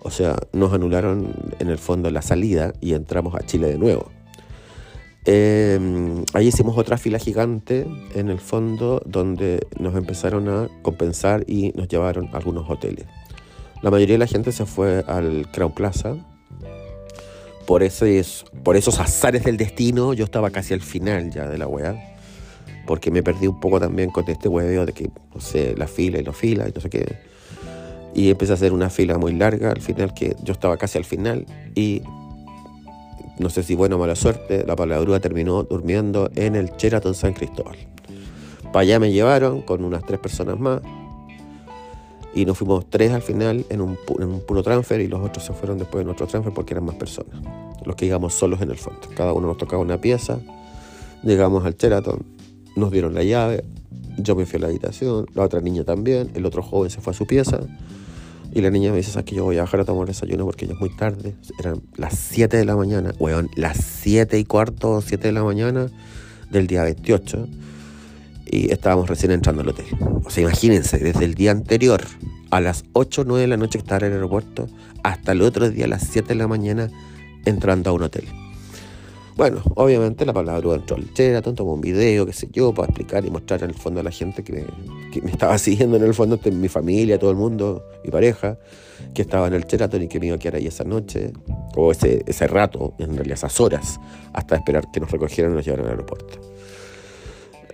O 0.01 0.09
sea, 0.09 0.35
nos 0.51 0.73
anularon 0.73 1.33
en 1.59 1.69
el 1.69 1.77
fondo 1.77 2.09
la 2.11 2.21
salida 2.21 2.73
y 2.81 2.93
entramos 2.93 3.35
a 3.35 3.45
Chile 3.45 3.67
de 3.67 3.77
nuevo. 3.77 4.11
Eh, 5.25 5.79
ahí 6.33 6.47
hicimos 6.47 6.77
otra 6.77 6.97
fila 6.97 7.17
gigante 7.17 7.87
en 8.13 8.27
el 8.27 8.39
fondo 8.39 9.01
donde 9.05 9.65
nos 9.79 9.95
empezaron 9.95 10.49
a 10.49 10.67
compensar 10.81 11.45
y 11.47 11.71
nos 11.75 11.87
llevaron 11.87 12.27
a 12.33 12.37
algunos 12.37 12.69
hoteles. 12.69 13.05
La 13.83 13.91
mayoría 13.91 14.13
de 14.13 14.19
la 14.19 14.27
gente 14.27 14.53
se 14.53 14.65
fue 14.65 15.03
al 15.07 15.51
Crown 15.51 15.73
Plaza. 15.73 16.15
Por, 17.67 17.83
ese, 17.83 18.23
por 18.63 18.77
esos 18.77 18.97
azares 19.01 19.43
del 19.43 19.57
destino, 19.57 20.13
yo 20.13 20.23
estaba 20.23 20.51
casi 20.51 20.73
al 20.73 20.79
final 20.79 21.31
ya 21.31 21.49
de 21.49 21.57
la 21.57 21.67
weá. 21.67 22.15
Porque 22.87 23.11
me 23.11 23.21
perdí 23.23 23.45
un 23.47 23.59
poco 23.59 23.81
también 23.81 24.09
con 24.09 24.29
este 24.29 24.47
hueveo 24.47 24.85
de 24.85 24.93
que, 24.93 25.11
no 25.35 25.41
sé, 25.41 25.75
la 25.75 25.87
fila 25.87 26.17
y 26.19 26.23
la 26.23 26.31
fila 26.31 26.69
y 26.69 26.71
no 26.71 26.79
sé 26.79 26.89
qué. 26.89 27.17
Y 28.15 28.29
empecé 28.29 28.53
a 28.53 28.55
hacer 28.55 28.71
una 28.71 28.89
fila 28.89 29.17
muy 29.17 29.33
larga 29.33 29.71
al 29.71 29.81
final, 29.81 30.13
que 30.13 30.33
yo 30.43 30.53
estaba 30.53 30.77
casi 30.77 30.97
al 30.97 31.05
final. 31.05 31.45
Y 31.75 32.03
no 33.37 33.49
sé 33.49 33.63
si 33.63 33.75
buena 33.75 33.97
o 33.97 33.99
mala 33.99 34.15
suerte, 34.15 34.63
la 34.65 34.77
palabra 34.77 35.19
terminó 35.19 35.63
durmiendo 35.63 36.31
en 36.35 36.55
el 36.55 36.71
Sheraton 36.77 37.15
San 37.15 37.33
Cristóbal. 37.33 37.75
Para 38.71 38.79
allá 38.79 38.99
me 38.99 39.11
llevaron 39.11 39.61
con 39.61 39.83
unas 39.83 40.05
tres 40.05 40.21
personas 40.21 40.57
más 40.57 40.79
y 42.35 42.45
nos 42.45 42.57
fuimos 42.57 42.89
tres 42.89 43.11
al 43.11 43.21
final 43.21 43.65
en 43.69 43.81
un, 43.81 43.97
puro 43.97 44.63
transfer 44.63 45.01
y 45.01 45.07
los 45.07 45.21
otros 45.21 45.45
se 45.45 45.53
fueron 45.53 45.77
después 45.77 46.03
en 46.03 46.09
otro 46.09 46.27
transfer 46.27 46.53
porque 46.53 46.73
eran 46.73 46.85
más 46.85 46.95
personas. 46.95 47.39
Los 47.85 47.95
que 47.95 48.05
íbamos 48.05 48.33
solos 48.33 48.61
en 48.61 48.71
el 48.71 48.77
fondo. 48.77 49.01
Cada 49.15 49.33
uno 49.33 49.47
nos 49.47 49.57
tocaba 49.57 49.81
una 49.81 49.99
pieza, 49.99 50.39
llegamos 51.21 51.65
al 51.65 51.75
Sheraton, 51.75 52.25
nos 52.75 52.91
dieron 52.91 53.13
la 53.13 53.23
llave, 53.23 53.63
yo 54.17 54.35
me 54.35 54.45
fui 54.45 54.57
a 54.57 54.61
la 54.61 54.67
habitación, 54.67 55.25
la 55.33 55.43
otra 55.43 55.59
niña 55.61 55.83
también, 55.83 56.31
el 56.33 56.45
otro 56.45 56.63
joven 56.63 56.89
se 56.89 57.01
fue 57.01 57.11
a 57.11 57.15
su 57.15 57.27
pieza 57.27 57.59
y 58.53 58.61
la 58.61 58.69
niña 58.69 58.91
me 58.91 58.97
dice, 58.97 59.11
¿sabes 59.11 59.25
que 59.25 59.35
yo 59.35 59.43
voy 59.43 59.57
a 59.57 59.61
bajar 59.61 59.79
a 59.79 59.85
tomar 59.85 60.07
desayuno 60.07 60.45
porque 60.45 60.67
ya 60.67 60.73
es 60.73 60.79
muy 60.79 60.95
tarde? 60.95 61.35
Eran 61.59 61.81
las 61.95 62.17
7 62.17 62.55
de 62.55 62.65
la 62.65 62.75
mañana, 62.75 63.11
weón, 63.19 63.49
las 63.55 63.77
7 63.77 64.37
y 64.37 64.43
cuarto, 64.43 65.01
7 65.01 65.27
de 65.27 65.31
la 65.31 65.43
mañana 65.43 65.89
del 66.51 66.67
día 66.67 66.83
28. 66.83 67.47
Y 68.53 68.71
estábamos 68.71 69.09
recién 69.09 69.31
entrando 69.31 69.63
al 69.63 69.69
hotel. 69.69 69.87
O 70.23 70.29
sea, 70.29 70.43
imagínense, 70.43 70.99
desde 70.99 71.25
el 71.25 71.33
día 71.33 71.49
anterior 71.49 72.03
a 72.51 72.61
las 72.61 72.85
8 72.93 73.21
o 73.21 73.23
9 73.25 73.41
de 73.41 73.47
la 73.47 73.57
noche 73.57 73.79
que 73.79 73.83
estaba 73.83 74.05
en 74.05 74.11
el 74.11 74.17
aeropuerto, 74.17 74.67
hasta 75.01 75.31
el 75.31 75.41
otro 75.41 75.71
día 75.71 75.85
a 75.85 75.87
las 75.87 76.03
7 76.03 76.27
de 76.27 76.35
la 76.35 76.47
mañana 76.47 76.91
entrando 77.45 77.89
a 77.89 77.93
un 77.93 78.03
hotel. 78.03 78.25
Bueno, 79.35 79.63
obviamente 79.73 80.23
la 80.23 80.33
palabra 80.33 80.75
entró 80.75 80.95
al 80.95 81.11
Sheraton, 81.15 81.55
tomó 81.55 81.73
un 81.73 81.81
video, 81.81 82.27
qué 82.27 82.33
sé 82.33 82.47
yo, 82.51 82.71
para 82.75 82.89
explicar 82.89 83.25
y 83.25 83.31
mostrar 83.31 83.63
en 83.63 83.71
el 83.71 83.75
fondo 83.75 84.01
a 84.01 84.03
la 84.03 84.11
gente 84.11 84.43
que 84.43 84.67
me, 85.23 85.31
estaba 85.31 85.57
siguiendo 85.57 85.97
en 85.97 86.03
el 86.03 86.13
fondo, 86.13 86.39
mi 86.51 86.69
familia, 86.69 87.17
todo 87.17 87.31
el 87.31 87.37
mundo, 87.37 87.83
mi 88.05 88.11
pareja, 88.11 88.59
que 89.15 89.23
estaba 89.23 89.47
en 89.47 89.55
el 89.55 89.63
Sheraton 89.63 90.03
y 90.03 90.07
que 90.07 90.19
me 90.19 90.27
iba 90.27 90.35
a 90.35 90.39
quedar 90.39 90.57
ahí 90.57 90.67
esa 90.67 90.83
noche, 90.83 91.33
o 91.75 91.91
ese, 91.91 92.23
ese 92.27 92.45
rato, 92.45 92.93
en 92.99 93.15
realidad 93.15 93.39
esas 93.39 93.59
horas, 93.59 93.99
hasta 94.31 94.57
esperar 94.57 94.91
que 94.93 94.99
nos 94.99 95.09
recogieran 95.09 95.53
y 95.53 95.55
nos 95.55 95.65
llevaran 95.65 95.87
al 95.87 95.93
aeropuerto. 95.93 96.52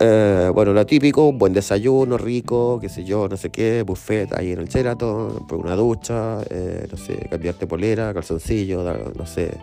Eh, 0.02 0.50
bueno, 0.54 0.72
lo 0.72 0.86
típico, 0.86 1.34
buen 1.34 1.52
desayuno 1.52 2.18
rico, 2.18 2.80
qué 2.80 2.88
sé 2.88 3.04
yo, 3.04 3.28
no 3.28 3.36
sé 3.36 3.50
qué, 3.50 3.84
buffet 3.84 4.34
ahí 4.34 4.54
en 4.54 4.60
el 4.60 4.70
Sheraton, 4.70 5.46
una 5.52 5.76
ducha, 5.76 6.42
eh, 6.50 6.88
no 6.90 6.98
sé, 6.98 7.28
cambiarte 7.30 7.68
polera, 7.68 8.14
calzoncillo, 8.14 8.84
no 9.14 9.26
sé 9.26 9.58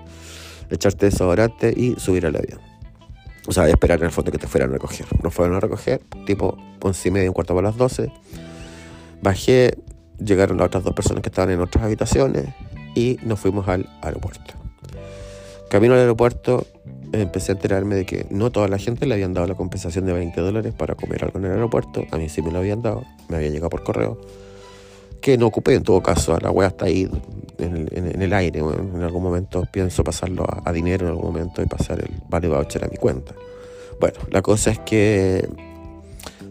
echarte 0.71 1.07
desodorante 1.07 1.73
y 1.75 1.95
subir 1.99 2.27
al 2.27 2.37
avión. 2.37 2.61
O 3.47 3.53
sea, 3.53 3.69
esperar 3.69 3.99
en 4.01 4.07
el 4.07 4.11
fondo 4.11 4.33
que 4.33 4.39
te 4.39 4.47
fueran 4.47 4.71
a 4.71 4.73
recoger. 4.75 5.07
Nos 5.23 5.33
fueron 5.33 5.57
a 5.57 5.61
recoger, 5.61 6.01
tipo 6.27 6.57
once 6.83 7.09
y 7.09 7.13
media, 7.13 7.31
un 7.31 7.35
cuarto 7.35 7.55
para 7.55 7.69
las 7.69 7.77
12. 7.77 8.11
Bajé, 9.23 9.75
llegaron 10.19 10.59
las 10.59 10.67
otras 10.67 10.85
dos 10.85 10.95
personas 10.95 11.23
que 11.23 11.29
estaban 11.29 11.51
en 11.51 11.61
otras 11.61 11.85
habitaciones 11.85 12.49
y 12.95 13.19
nos 13.23 13.39
fuimos 13.39 13.69
al 13.69 13.89
aeropuerto. 14.03 14.55
Camino 15.71 15.95
al 15.95 16.01
aeropuerto, 16.01 16.67
empecé 17.21 17.53
a 17.53 17.55
enterarme 17.55 17.95
de 17.95 18.07
que 18.07 18.27
no 18.31 18.51
toda 18.51 18.69
la 18.69 18.79
gente 18.79 19.07
le 19.07 19.15
habían 19.15 19.35
dado 19.35 19.47
la 19.47 19.55
compensación 19.55 20.07
de 20.07 20.13
20 20.13 20.41
dólares 20.41 20.75
para 20.75 20.95
comer 20.95 21.25
algo 21.25 21.39
en 21.39 21.47
el 21.47 21.53
aeropuerto. 21.53 22.05
A 22.11 22.19
mí 22.19 22.29
sí 22.29 22.43
me 22.43 22.51
lo 22.51 22.59
habían 22.59 22.83
dado, 22.83 23.05
me 23.29 23.37
había 23.37 23.51
llegado 23.51 23.71
por 23.71 23.83
correo. 23.83 24.19
Que 25.21 25.39
no 25.39 25.47
ocupé 25.47 25.75
en 25.75 25.83
todo 25.83 26.03
caso, 26.03 26.39
la 26.39 26.51
wea 26.51 26.69
está 26.69 26.87
ahí 26.87 27.09
en 27.59 28.23
el, 28.23 28.33
aire. 28.33 28.61
en 28.61 29.03
algún 29.03 29.23
momento 29.23 29.67
pienso 29.71 30.05
pasarlo 30.05 30.47
a, 30.65 30.73
dinero 30.73 31.07
en 31.07 31.13
algún 31.13 31.27
momento 31.27 31.63
y 31.63 31.67
pasar 31.67 32.01
el 32.01 32.11
vale 32.29 32.49
voucher 32.49 32.85
a 32.85 32.89
mi 32.89 32.97
cuenta. 32.97 33.35
Bueno, 33.99 34.19
la 34.31 34.43
cosa 34.43 34.71
es 34.71 34.79
que 34.81 35.49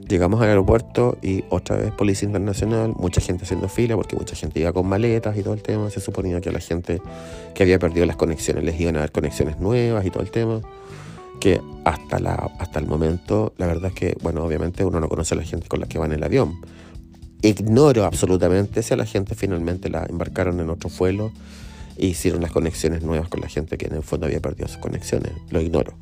llegamos 0.07 0.41
al 0.41 0.49
aeropuerto 0.49 1.17
y 1.21 1.43
otra 1.49 1.75
vez 1.77 1.91
Policía 1.91 2.27
Internacional, 2.27 2.93
mucha 2.97 3.21
gente 3.21 3.43
haciendo 3.43 3.67
fila 3.69 3.95
porque 3.95 4.15
mucha 4.15 4.35
gente 4.35 4.59
iba 4.59 4.73
con 4.73 4.87
maletas 4.87 5.37
y 5.37 5.43
todo 5.43 5.53
el 5.53 5.61
tema. 5.61 5.89
Se 5.89 5.99
suponía 5.99 6.41
que 6.41 6.49
a 6.49 6.51
la 6.51 6.59
gente 6.59 7.01
que 7.53 7.63
había 7.63 7.79
perdido 7.79 8.05
las 8.05 8.15
conexiones 8.15 8.63
les 8.63 8.79
iban 8.79 8.95
a 8.97 8.99
dar 8.99 9.11
conexiones 9.11 9.59
nuevas 9.59 10.05
y 10.05 10.09
todo 10.09 10.23
el 10.23 10.31
tema. 10.31 10.61
Que 11.39 11.61
hasta, 11.83 12.19
la, 12.19 12.51
hasta 12.59 12.79
el 12.79 12.87
momento, 12.87 13.53
la 13.57 13.67
verdad 13.67 13.87
es 13.87 13.93
que, 13.93 14.17
bueno, 14.21 14.43
obviamente 14.43 14.85
uno 14.85 14.99
no 14.99 15.09
conoce 15.09 15.35
a 15.35 15.37
la 15.37 15.43
gente 15.43 15.67
con 15.67 15.79
la 15.79 15.87
que 15.87 15.99
va 15.99 16.05
en 16.05 16.13
el 16.13 16.23
avión 16.23 16.59
Ignoro 17.45 18.05
absolutamente 18.05 18.81
si 18.81 18.93
a 18.93 18.97
la 18.97 19.05
gente 19.05 19.35
finalmente 19.35 19.89
la 19.89 20.05
embarcaron 20.09 20.59
en 20.59 20.69
otro 20.71 20.89
vuelo 20.97 21.31
e 21.95 22.07
hicieron 22.07 22.41
las 22.41 22.51
conexiones 22.51 23.03
nuevas 23.03 23.29
con 23.29 23.41
la 23.41 23.47
gente 23.47 23.77
que 23.77 23.85
en 23.85 23.93
el 23.93 24.03
fondo 24.03 24.25
había 24.25 24.39
perdido 24.39 24.67
sus 24.67 24.77
conexiones. 24.77 25.31
Lo 25.51 25.61
ignoro. 25.61 25.93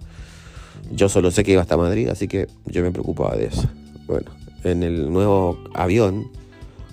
Yo 0.92 1.10
solo 1.10 1.32
sé 1.32 1.44
que 1.44 1.52
iba 1.52 1.62
hasta 1.62 1.76
Madrid, 1.76 2.08
así 2.10 2.28
que 2.28 2.48
yo 2.66 2.82
me 2.82 2.92
preocupaba 2.92 3.36
de 3.36 3.48
eso. 3.48 3.70
Bueno, 4.08 4.32
en 4.64 4.84
el 4.84 5.12
nuevo 5.12 5.58
avión 5.74 6.30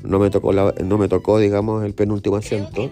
no 0.03 0.19
me 0.19 0.31
tocó, 0.31 0.53
no 0.53 0.99
me 0.99 1.09
tocó 1.09 1.39
digamos, 1.39 1.85
el 1.85 1.95
penúltimo 1.95 2.37
asiento, 2.37 2.91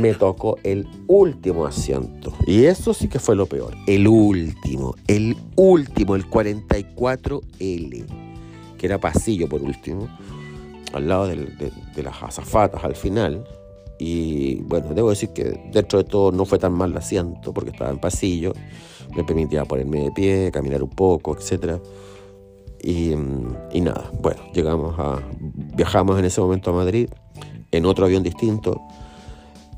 me 0.00 0.14
tocó 0.14 0.58
el 0.62 0.88
último 1.06 1.66
asiento. 1.66 2.32
Y 2.46 2.64
eso 2.64 2.94
sí 2.94 3.08
que 3.08 3.18
fue 3.18 3.36
lo 3.36 3.46
peor. 3.46 3.74
El 3.86 4.08
último, 4.08 4.94
el 5.06 5.36
último, 5.56 6.16
el 6.16 6.28
44L, 6.28 8.06
que 8.78 8.86
era 8.86 8.98
pasillo 8.98 9.48
por 9.48 9.62
último 9.62 10.08
al 10.92 11.08
lado 11.08 11.26
de, 11.26 12.02
las 12.02 12.22
azafatas 12.22 12.82
al 12.84 12.96
final. 12.96 13.44
Y 13.98 14.56
bueno, 14.62 14.94
debo 14.94 15.10
decir 15.10 15.30
que 15.30 15.58
dentro 15.72 16.02
de 16.02 16.04
todo 16.04 16.32
no 16.32 16.44
fue 16.44 16.58
tan 16.58 16.72
mal 16.72 16.90
el 16.90 16.98
asiento 16.98 17.52
porque 17.52 17.70
estaba 17.70 17.90
en 17.90 17.98
pasillo, 17.98 18.52
me 19.14 19.24
permitía 19.24 19.64
ponerme 19.64 20.04
de 20.04 20.12
pie, 20.12 20.50
caminar 20.52 20.82
un 20.82 20.90
poco, 20.90 21.36
etc. 21.36 21.80
Y, 22.82 23.14
nada, 23.80 24.10
bueno, 24.20 24.40
llegamos 24.52 24.94
a. 24.98 25.20
Viajamos 25.40 26.18
en 26.18 26.24
ese 26.24 26.40
momento 26.40 26.70
a 26.70 26.74
Madrid 26.74 27.08
en 27.72 27.84
otro 27.84 28.06
avión 28.06 28.22
distinto 28.22 28.80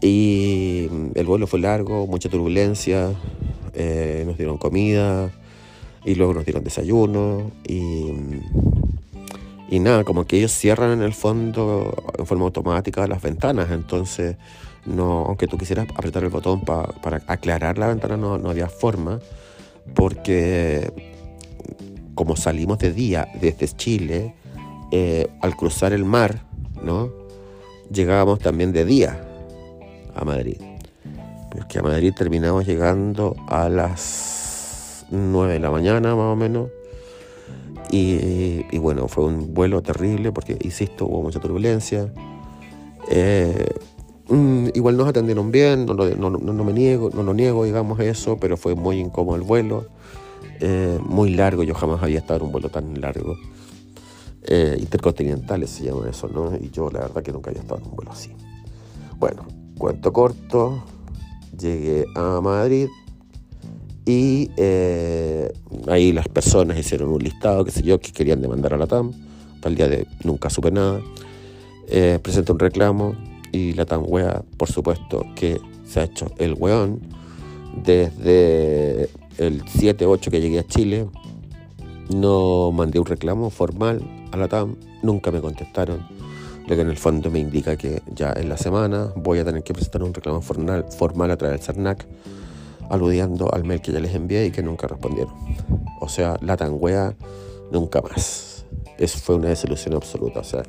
y 0.01 0.89
el 1.15 1.27
vuelo 1.27 1.47
fue 1.47 1.61
largo, 1.61 2.07
mucha 2.07 2.29
turbulencia. 2.29 3.13
eh, 3.75 4.25
nos 4.27 4.37
dieron 4.37 4.59
comida 4.59 5.31
y 6.05 6.15
luego 6.15 6.35
nos 6.35 6.45
dieron 6.45 6.65
desayuno 6.65 7.51
y, 7.67 8.11
y 9.71 9.79
nada, 9.81 10.05
como 10.05 10.25
que 10.27 10.39
ellos 10.39 10.53
cierran 10.53 10.93
en 10.93 11.03
el 11.03 11.13
fondo 11.13 11.95
en 12.19 12.27
forma 12.27 12.45
automática 12.45 13.07
las 13.07 13.23
ventanas, 13.23 13.71
entonces 13.71 14.37
no, 14.87 15.25
aunque 15.27 15.47
tú 15.47 15.59
quisieras 15.59 15.87
apretar 15.95 16.25
el 16.25 16.31
botón 16.31 16.63
para 16.63 17.23
aclarar 17.27 17.79
la 17.79 17.89
ventana 17.89 18.17
no, 18.17 18.39
no 18.39 18.51
había 18.51 18.69
forma 18.69 19.21
porque 19.95 20.93
como 22.19 22.35
salimos 22.35 22.79
de 22.79 22.93
día 22.93 23.29
desde 23.41 23.69
Chile, 23.69 24.35
eh, 24.91 25.29
al 25.41 25.55
cruzar 25.55 25.93
el 25.93 26.05
mar, 26.05 26.43
¿no? 26.83 27.13
Llegábamos 27.93 28.41
también 28.41 28.73
de 28.73 28.85
día 28.85 29.25
a 30.17 30.25
Madrid. 30.25 30.57
Porque 31.49 31.79
a 31.79 31.83
Madrid 31.83 32.13
terminamos 32.17 32.67
llegando 32.67 33.37
a 33.47 33.69
las 33.69 35.07
9 35.13 35.53
de 35.53 35.61
la 35.61 35.71
mañana 35.71 36.17
más 36.17 36.33
o 36.33 36.35
menos. 36.35 36.71
Y, 37.93 38.77
bueno, 38.79 39.07
fue 39.07 39.25
un 39.25 39.55
vuelo 39.55 39.81
terrible 39.81 40.33
porque, 40.33 40.59
insisto, 40.61 41.07
hubo 41.07 41.23
mucha 41.23 41.39
turbulencia. 41.39 42.13
Eh, 43.13 43.65
mm, 44.27 44.71
igual 44.75 44.97
nos 44.97 45.07
atendieron 45.07 45.53
bien, 45.53 45.87
no, 45.87 45.95
no, 45.95 46.65
me 46.65 46.73
niego, 46.73 47.11
no 47.15 47.23
lo 47.23 47.33
niego, 47.33 47.65
digamos 47.65 48.01
eso, 48.01 48.39
pero 48.41 48.57
fue 48.57 48.75
muy 48.75 48.99
incómodo 48.99 49.37
el 49.37 49.43
vuelo, 49.43 49.87
eh, 50.61 50.99
muy 51.03 51.31
largo, 51.31 51.63
yo 51.63 51.75
jamás 51.75 52.03
había 52.03 52.19
estado 52.19 52.41
en 52.41 52.47
un 52.47 52.53
vuelo 52.53 52.69
tan 52.69 53.01
largo. 53.01 53.37
Eh, 54.43 54.77
intercontinentales 54.79 55.71
se 55.71 55.85
llama 55.85 56.09
eso, 56.09 56.29
¿no? 56.29 56.57
Y 56.57 56.71
yo 56.71 56.91
la 56.91 57.01
verdad 57.01 57.23
que 57.23 57.33
nunca 57.33 57.51
había 57.51 57.63
estado 57.63 57.81
en 57.81 57.89
un 57.89 57.97
vuelo 57.97 58.13
así. 58.13 58.31
Bueno, 59.19 59.47
cuento 59.77 60.13
corto, 60.13 60.85
llegué 61.59 62.07
a 62.15 62.41
Madrid 62.41 62.89
y 64.09 64.51
eh, 64.57 65.53
ahí 65.87 66.13
las 66.13 66.29
personas 66.29 66.79
hicieron 66.79 67.11
un 67.11 67.23
listado, 67.23 67.65
qué 67.65 67.71
sé 67.71 67.83
yo, 67.83 68.01
que 68.01 68.11
querían 68.11 68.41
demandar 68.41 68.73
a 68.73 68.79
la 68.79 68.87
TAM. 68.87 69.13
El 69.65 69.75
día 69.75 69.87
de 69.87 70.07
nunca 70.25 70.49
supe 70.49 70.71
nada. 70.71 71.03
Eh, 71.89 72.19
presenté 72.23 72.53
un 72.53 72.59
reclamo 72.59 73.15
y 73.53 73.75
la 73.75 73.85
TAM 73.85 74.05
wea, 74.07 74.43
por 74.57 74.71
supuesto, 74.71 75.27
que 75.37 75.61
se 75.85 76.01
ha 76.01 76.05
hecho 76.05 76.33
el 76.39 76.55
weón 76.55 77.01
desde 77.85 79.11
el 79.39 79.65
7-8 79.65 80.31
que 80.31 80.41
llegué 80.41 80.59
a 80.59 80.67
Chile. 80.67 81.09
No 82.15 82.73
mandé 82.73 82.99
un 82.99 83.07
reclamo 83.07 83.51
formal 83.51 84.03
a 84.33 84.37
la 84.37 84.49
TAM, 84.49 84.77
nunca 85.03 85.31
me 85.31 85.41
contestaron, 85.41 86.07
lo 86.67 86.75
que 86.75 86.83
en 86.83 86.91
el 86.91 86.97
fondo 86.97 87.31
me 87.31 87.39
indica 87.39 87.77
que 87.77 88.03
ya 88.15 88.33
en 88.37 88.49
la 88.49 88.57
semana 88.57 89.13
voy 89.17 89.39
a 89.39 89.45
tener 89.45 89.63
que 89.63 89.73
presentar 89.73 90.03
un 90.03 90.13
reclamo 90.13 90.41
formal, 90.41 90.85
formal 90.91 91.31
a 91.31 91.37
través 91.37 91.59
del 91.59 91.67
CERNAC, 91.67 92.07
aludiendo 92.91 93.53
al 93.53 93.65
mail 93.65 93.81
que 93.81 93.93
ya 93.93 94.01
les 94.01 94.15
envié 94.15 94.47
y 94.47 94.51
que 94.51 94.63
nunca 94.63 94.87
respondieron. 94.87 95.35
O 96.01 96.09
sea, 96.09 96.37
la 96.41 96.55
wea 96.71 97.15
nunca 97.71 98.01
más. 98.03 98.65
Eso 98.99 99.19
fue 99.19 99.37
una 99.37 99.49
desilusión 99.49 99.95
absoluta. 99.95 100.41
O 100.41 100.45
sea, 100.45 100.63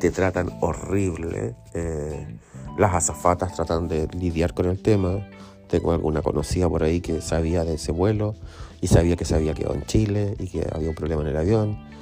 te 0.00 0.10
tratan 0.10 0.50
horrible. 0.60 1.54
Eh, 1.74 2.38
las 2.78 2.94
azafatas 2.94 3.54
tratan 3.54 3.88
de 3.88 4.08
lidiar 4.08 4.54
con 4.54 4.66
el 4.66 4.80
tema. 4.80 5.26
Tengo 5.72 5.90
alguna 5.90 6.22
conocida 6.22 6.68
por 6.68 6.84
ahí 6.84 7.00
que 7.00 7.20
sabía 7.20 7.64
de 7.64 7.74
ese 7.74 7.90
vuelo 7.90 8.36
y 8.80 8.86
sabía 8.86 9.16
que 9.16 9.24
se 9.24 9.34
había 9.34 9.54
quedado 9.54 9.74
en 9.74 9.84
Chile 9.86 10.36
y 10.38 10.46
que 10.46 10.64
había 10.72 10.88
un 10.88 10.94
problema 10.94 11.22
en 11.22 11.28
el 11.28 11.36
avión 11.36 11.92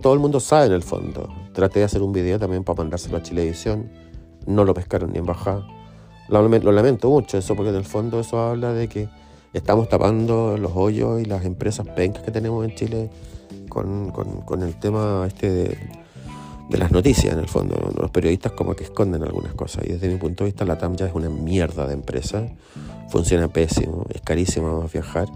todo 0.00 0.14
el 0.14 0.20
mundo 0.20 0.40
sabe 0.40 0.66
en 0.66 0.72
el 0.72 0.82
fondo. 0.82 1.28
Traté 1.52 1.80
de 1.80 1.84
hacer 1.84 2.02
un 2.02 2.12
video 2.12 2.38
también 2.38 2.64
para 2.64 2.78
mandárselo 2.78 3.16
a 3.16 3.22
Chilevisión. 3.22 3.90
No 4.46 4.64
lo 4.64 4.74
pescaron 4.74 5.12
ni 5.12 5.18
en 5.18 5.26
bajada. 5.26 5.66
Lo, 6.28 6.48
lamento 6.72 7.10
mucho 7.10 7.38
eso, 7.38 7.56
porque 7.56 7.70
en 7.70 7.76
el 7.76 7.84
fondo 7.84 8.20
eso 8.20 8.38
habla 8.38 8.72
de 8.72 8.88
que 8.88 9.08
estamos 9.52 9.88
tapando 9.88 10.56
los 10.56 10.72
hoyos 10.74 11.20
y 11.20 11.24
las 11.24 11.44
empresas 11.44 11.86
pencas 11.88 12.22
que 12.22 12.30
tenemos 12.30 12.64
en 12.64 12.74
Chile 12.74 13.10
con, 13.68 14.12
el 14.62 14.78
tema 14.78 15.24
este 15.26 15.50
de, 15.50 15.78
las 16.78 16.92
noticias, 16.92 17.32
en 17.32 17.40
el 17.40 17.48
fondo. 17.48 17.76
Los 17.98 18.10
periodistas 18.10 18.52
como 18.52 18.74
que 18.74 18.84
esconden 18.84 19.22
algunas 19.22 19.54
cosas. 19.54 19.84
Y 19.86 19.92
desde 19.92 20.08
mi 20.08 20.16
punto 20.16 20.44
de 20.44 20.50
vista, 20.50 20.64
la 20.64 20.78
TAM 20.78 20.96
ya 20.96 21.06
es 21.06 21.14
una 21.14 21.28
mierda 21.28 21.86
de 21.86 21.94
empresa. 21.94 22.46
Funciona 23.08 23.48
pésimo, 23.48 24.06
es 24.12 24.20
carísimo 24.20 24.88
viajar. 24.92 25.28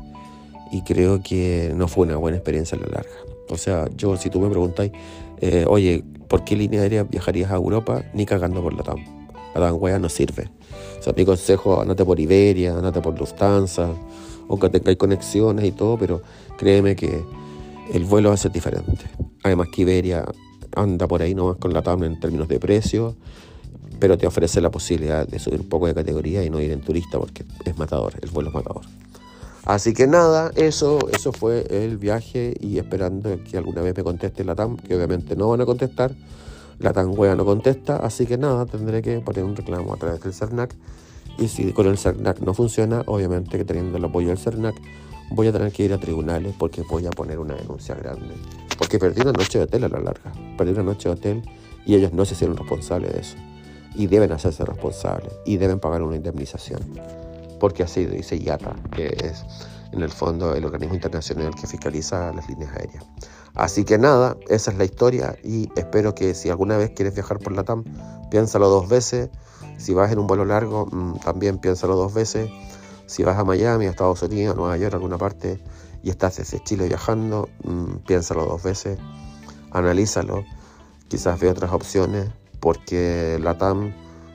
Y 0.71 0.83
creo 0.83 1.23
que 1.23 1.73
no 1.75 1.89
fue 1.89 2.07
una 2.07 2.17
buena 2.17 2.37
experiencia 2.37 2.79
a 2.79 2.81
la 2.81 2.89
larga. 2.89 3.17
O 3.49 3.57
sea, 3.57 3.89
yo 3.97 4.17
si 4.17 4.31
tú 4.31 4.41
me 4.41 4.49
preguntáis, 4.49 4.93
eh, 5.41 5.65
oye, 5.69 6.05
¿por 6.29 6.45
qué 6.45 6.57
línea 6.57 6.83
aérea 6.83 7.05
viajarías 7.05 7.51
a 7.51 7.57
Europa? 7.57 8.03
Ni 8.15 8.27
cagando 8.27 8.63
por 8.63 8.75
la 8.75 8.83
TAM. 8.83 9.05
La 9.55 9.61
TAM 9.61 9.77
wea 9.81 9.99
no 9.99 10.09
sirve. 10.09 10.51
O 10.99 11.03
sea, 11.03 11.13
mi 11.17 11.25
consejo, 11.25 11.81
andate 11.81 12.05
por 12.05 12.19
Iberia, 12.19 12.77
andate 12.77 13.01
por 13.01 13.19
Lufthansa, 13.19 13.91
aunque 14.49 14.69
tengáis 14.71 14.97
conexiones 14.97 15.65
y 15.65 15.73
todo, 15.73 15.99
pero 15.99 16.23
créeme 16.57 16.97
que 16.97 17.23
el 17.93 18.05
vuelo 18.05 18.31
va 18.31 18.35
a 18.35 18.39
ser 18.39 18.53
diferente. 18.53 19.05
Además 19.43 19.69
que 19.73 19.83
Iberia 19.83 20.25
anda 20.77 21.07
por 21.07 21.23
ahí 21.23 21.35
nomás 21.35 21.57
con 21.57 21.73
la 21.73 21.83
TAM 21.83 22.05
en 22.05 22.21
términos 22.21 22.49
de 22.49 22.59
precio, 22.59 23.15
pero 23.99 24.19
te 24.19 24.27
ofrece 24.27 24.61
la 24.61 24.71
posibilidad 24.71 25.27
de 25.27 25.39
subir 25.39 25.61
un 25.61 25.69
poco 25.69 25.87
de 25.87 25.95
categoría 25.95 26.45
y 26.45 26.51
no 26.51 26.61
ir 26.61 26.73
en 26.73 26.81
turista 26.81 27.19
porque 27.19 27.45
es 27.65 27.79
matador, 27.79 28.15
el 28.21 28.31
vuelo 28.31 28.51
es 28.51 28.55
matador. 28.55 28.83
Así 29.65 29.95
que 29.95 30.07
nada, 30.07 30.51
eso, 30.57 31.09
eso 31.11 31.33
fue 31.33 31.67
el 31.71 31.97
viaje 31.97 32.55
y 32.61 32.77
esperando 32.79 33.39
que 33.51 33.57
alguna 33.57 33.81
vez 33.81 33.97
me 33.97 34.05
conteste 34.05 34.45
la 34.45 34.55
TAM, 34.55 34.77
que 34.77 34.95
obviamente 34.95 35.37
no 35.37 35.49
van 35.49 35.63
a 35.63 35.65
contestar. 35.65 36.15
La 36.79 36.93
TAM 36.93 37.19
wea 37.19 37.35
no 37.35 37.47
contesta, 37.47 37.97
así 37.97 38.27
que 38.27 38.37
nada, 38.37 38.67
tendré 38.67 39.01
que 39.01 39.21
poner 39.21 39.45
un 39.45 39.57
reclamo 39.57 39.95
a 39.95 39.97
través 39.97 40.21
del 40.21 40.35
CERNAC. 40.35 40.75
Y 41.39 41.49
si 41.49 41.73
con 41.73 41.87
el 41.87 41.97
CERNAC 41.97 42.41
no 42.41 42.53
funciona, 42.53 43.03
obviamente 43.07 43.57
que 43.57 43.65
teniendo 43.65 43.97
el 43.97 44.05
apoyo 44.05 44.29
del 44.29 44.39
CERNAC, 44.39 44.75
voy 45.31 45.49
a 45.49 45.53
tener 45.53 45.73
que 45.73 45.85
ir 45.85 45.93
a 45.93 45.99
tribunales 45.99 46.55
porque 46.59 46.83
voy 46.83 47.07
a 47.07 47.11
poner 47.11 47.39
una 47.39 47.55
denuncia 47.55 47.95
grande. 47.95 48.35
Porque 48.79 48.99
perdí 48.99 49.23
una 49.23 49.33
noche 49.33 49.59
de 49.59 49.65
hotel 49.65 49.85
a 49.85 49.89
la 49.89 50.01
larga. 50.01 50.33
Perdí 50.57 50.73
una 50.73 50.83
noche 50.83 51.09
de 51.09 51.15
hotel 51.15 51.43
y 51.87 51.95
ellos 51.95 52.13
no 52.13 52.25
se 52.25 52.35
hicieron 52.35 52.57
responsables 52.57 53.13
de 53.13 53.21
eso. 53.21 53.37
Y 53.95 54.07
deben 54.07 54.33
hacerse 54.33 54.65
responsables 54.65 55.33
y 55.45 55.57
deben 55.57 55.79
pagar 55.79 56.03
una 56.03 56.17
indemnización 56.17 56.81
porque 57.65 57.83
así 57.83 58.05
dice 58.05 58.37
IATA, 58.37 58.77
que 58.95 59.07
es 59.07 59.43
en 59.93 60.03
el 60.03 60.11
fondo 60.11 60.55
el 60.55 60.67
organismo 60.67 60.97
internacional 60.97 61.55
que 61.55 61.67
fiscaliza 61.67 62.31
las 62.35 62.47
líneas 62.47 62.77
aéreas. 62.77 63.05
Así 63.55 63.85
que 63.85 63.97
nada, 63.97 64.37
esa 64.49 64.71
es 64.71 64.77
la 64.77 64.85
historia 64.85 65.37
y 65.43 65.71
espero 65.75 66.15
que 66.15 66.35
si 66.35 66.51
alguna 66.51 66.77
vez 66.77 66.91
quieres 66.91 67.15
viajar 67.15 67.39
por 67.39 67.55
la 67.55 67.65
TAM, 67.65 67.85
piénsalo 68.31 68.69
dos 68.69 68.89
veces. 68.89 69.31
Si 69.79 69.95
vas 69.95 70.13
en 70.13 70.19
un 70.19 70.27
vuelo 70.27 70.45
largo, 70.45 70.85
mm, 70.85 71.21
también 71.21 71.57
piénsalo 71.57 71.97
dos 71.97 72.13
veces. 72.13 72.51
Si 73.07 73.23
vas 73.23 73.39
a 73.39 73.45
Miami, 73.45 73.87
a 73.87 73.91
Estados 73.91 74.23
Unidos, 74.23 74.55
a 74.55 74.59
Nueva 74.59 74.77
York, 74.77 74.95
a 74.95 74.97
alguna 74.97 75.19
parte, 75.19 75.61
y 76.03 76.11
estás 76.11 76.37
desde 76.37 76.63
Chile 76.63 76.89
viajando, 76.89 77.49
mm, 77.65 77.97
piénsalo 78.07 78.47
dos 78.47 78.63
veces, 78.63 78.99
analízalo, 79.71 80.45
quizás 81.09 81.39
ve 81.41 81.51
otras 81.51 81.73
opciones, 81.73 82.31
porque 82.61 83.39
la 83.41 83.59
TAM 83.59 83.93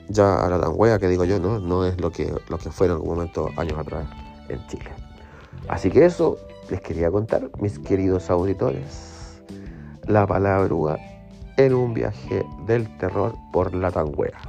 ya 0.08 0.48
la 0.48 0.60
tan 0.60 0.72
wea 0.74 0.98
que 0.98 1.08
digo 1.08 1.24
yo, 1.24 1.38
¿no? 1.38 1.58
No 1.60 1.84
es 1.84 2.00
lo 2.00 2.10
que, 2.10 2.34
lo 2.48 2.58
que 2.58 2.70
fue 2.70 2.86
en 2.86 2.92
algún 2.92 3.10
momento 3.10 3.48
años 3.56 3.78
atrás 3.78 4.08
en 4.48 4.66
Chile. 4.66 4.90
Así 5.68 5.90
que 5.90 6.04
eso 6.04 6.36
les 6.68 6.80
quería 6.80 7.10
contar, 7.10 7.50
mis 7.60 7.78
queridos 7.78 8.30
auditores. 8.30 9.42
La 10.06 10.26
palabra 10.26 10.98
en 11.56 11.74
un 11.74 11.94
viaje 11.94 12.44
del 12.66 12.96
terror 12.98 13.34
por 13.52 13.74
la 13.74 13.90
tangüera. 13.90 14.40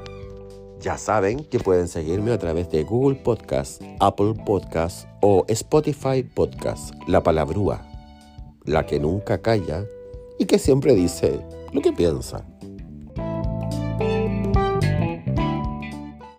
Ya 0.82 0.98
saben 0.98 1.44
que 1.46 1.60
pueden 1.60 1.88
seguirme 1.88 2.32
a 2.32 2.40
través 2.40 2.72
de 2.72 2.84
Google 2.84 3.16
Podcast, 3.16 3.84
Apple 4.00 4.34
Podcast 4.46 5.08
o 5.22 5.46
Spotify 5.48 6.24
Podcast. 6.24 6.96
La 7.08 7.22
palabrúa, 7.22 7.86
la 8.66 8.86
que 8.88 9.00
nunca 9.00 9.40
calla 9.44 9.86
y 10.40 10.46
que 10.46 10.58
siempre 10.58 10.96
dice 10.96 11.40
lo 11.72 11.82
que 11.82 11.94
piensa. 11.94 12.51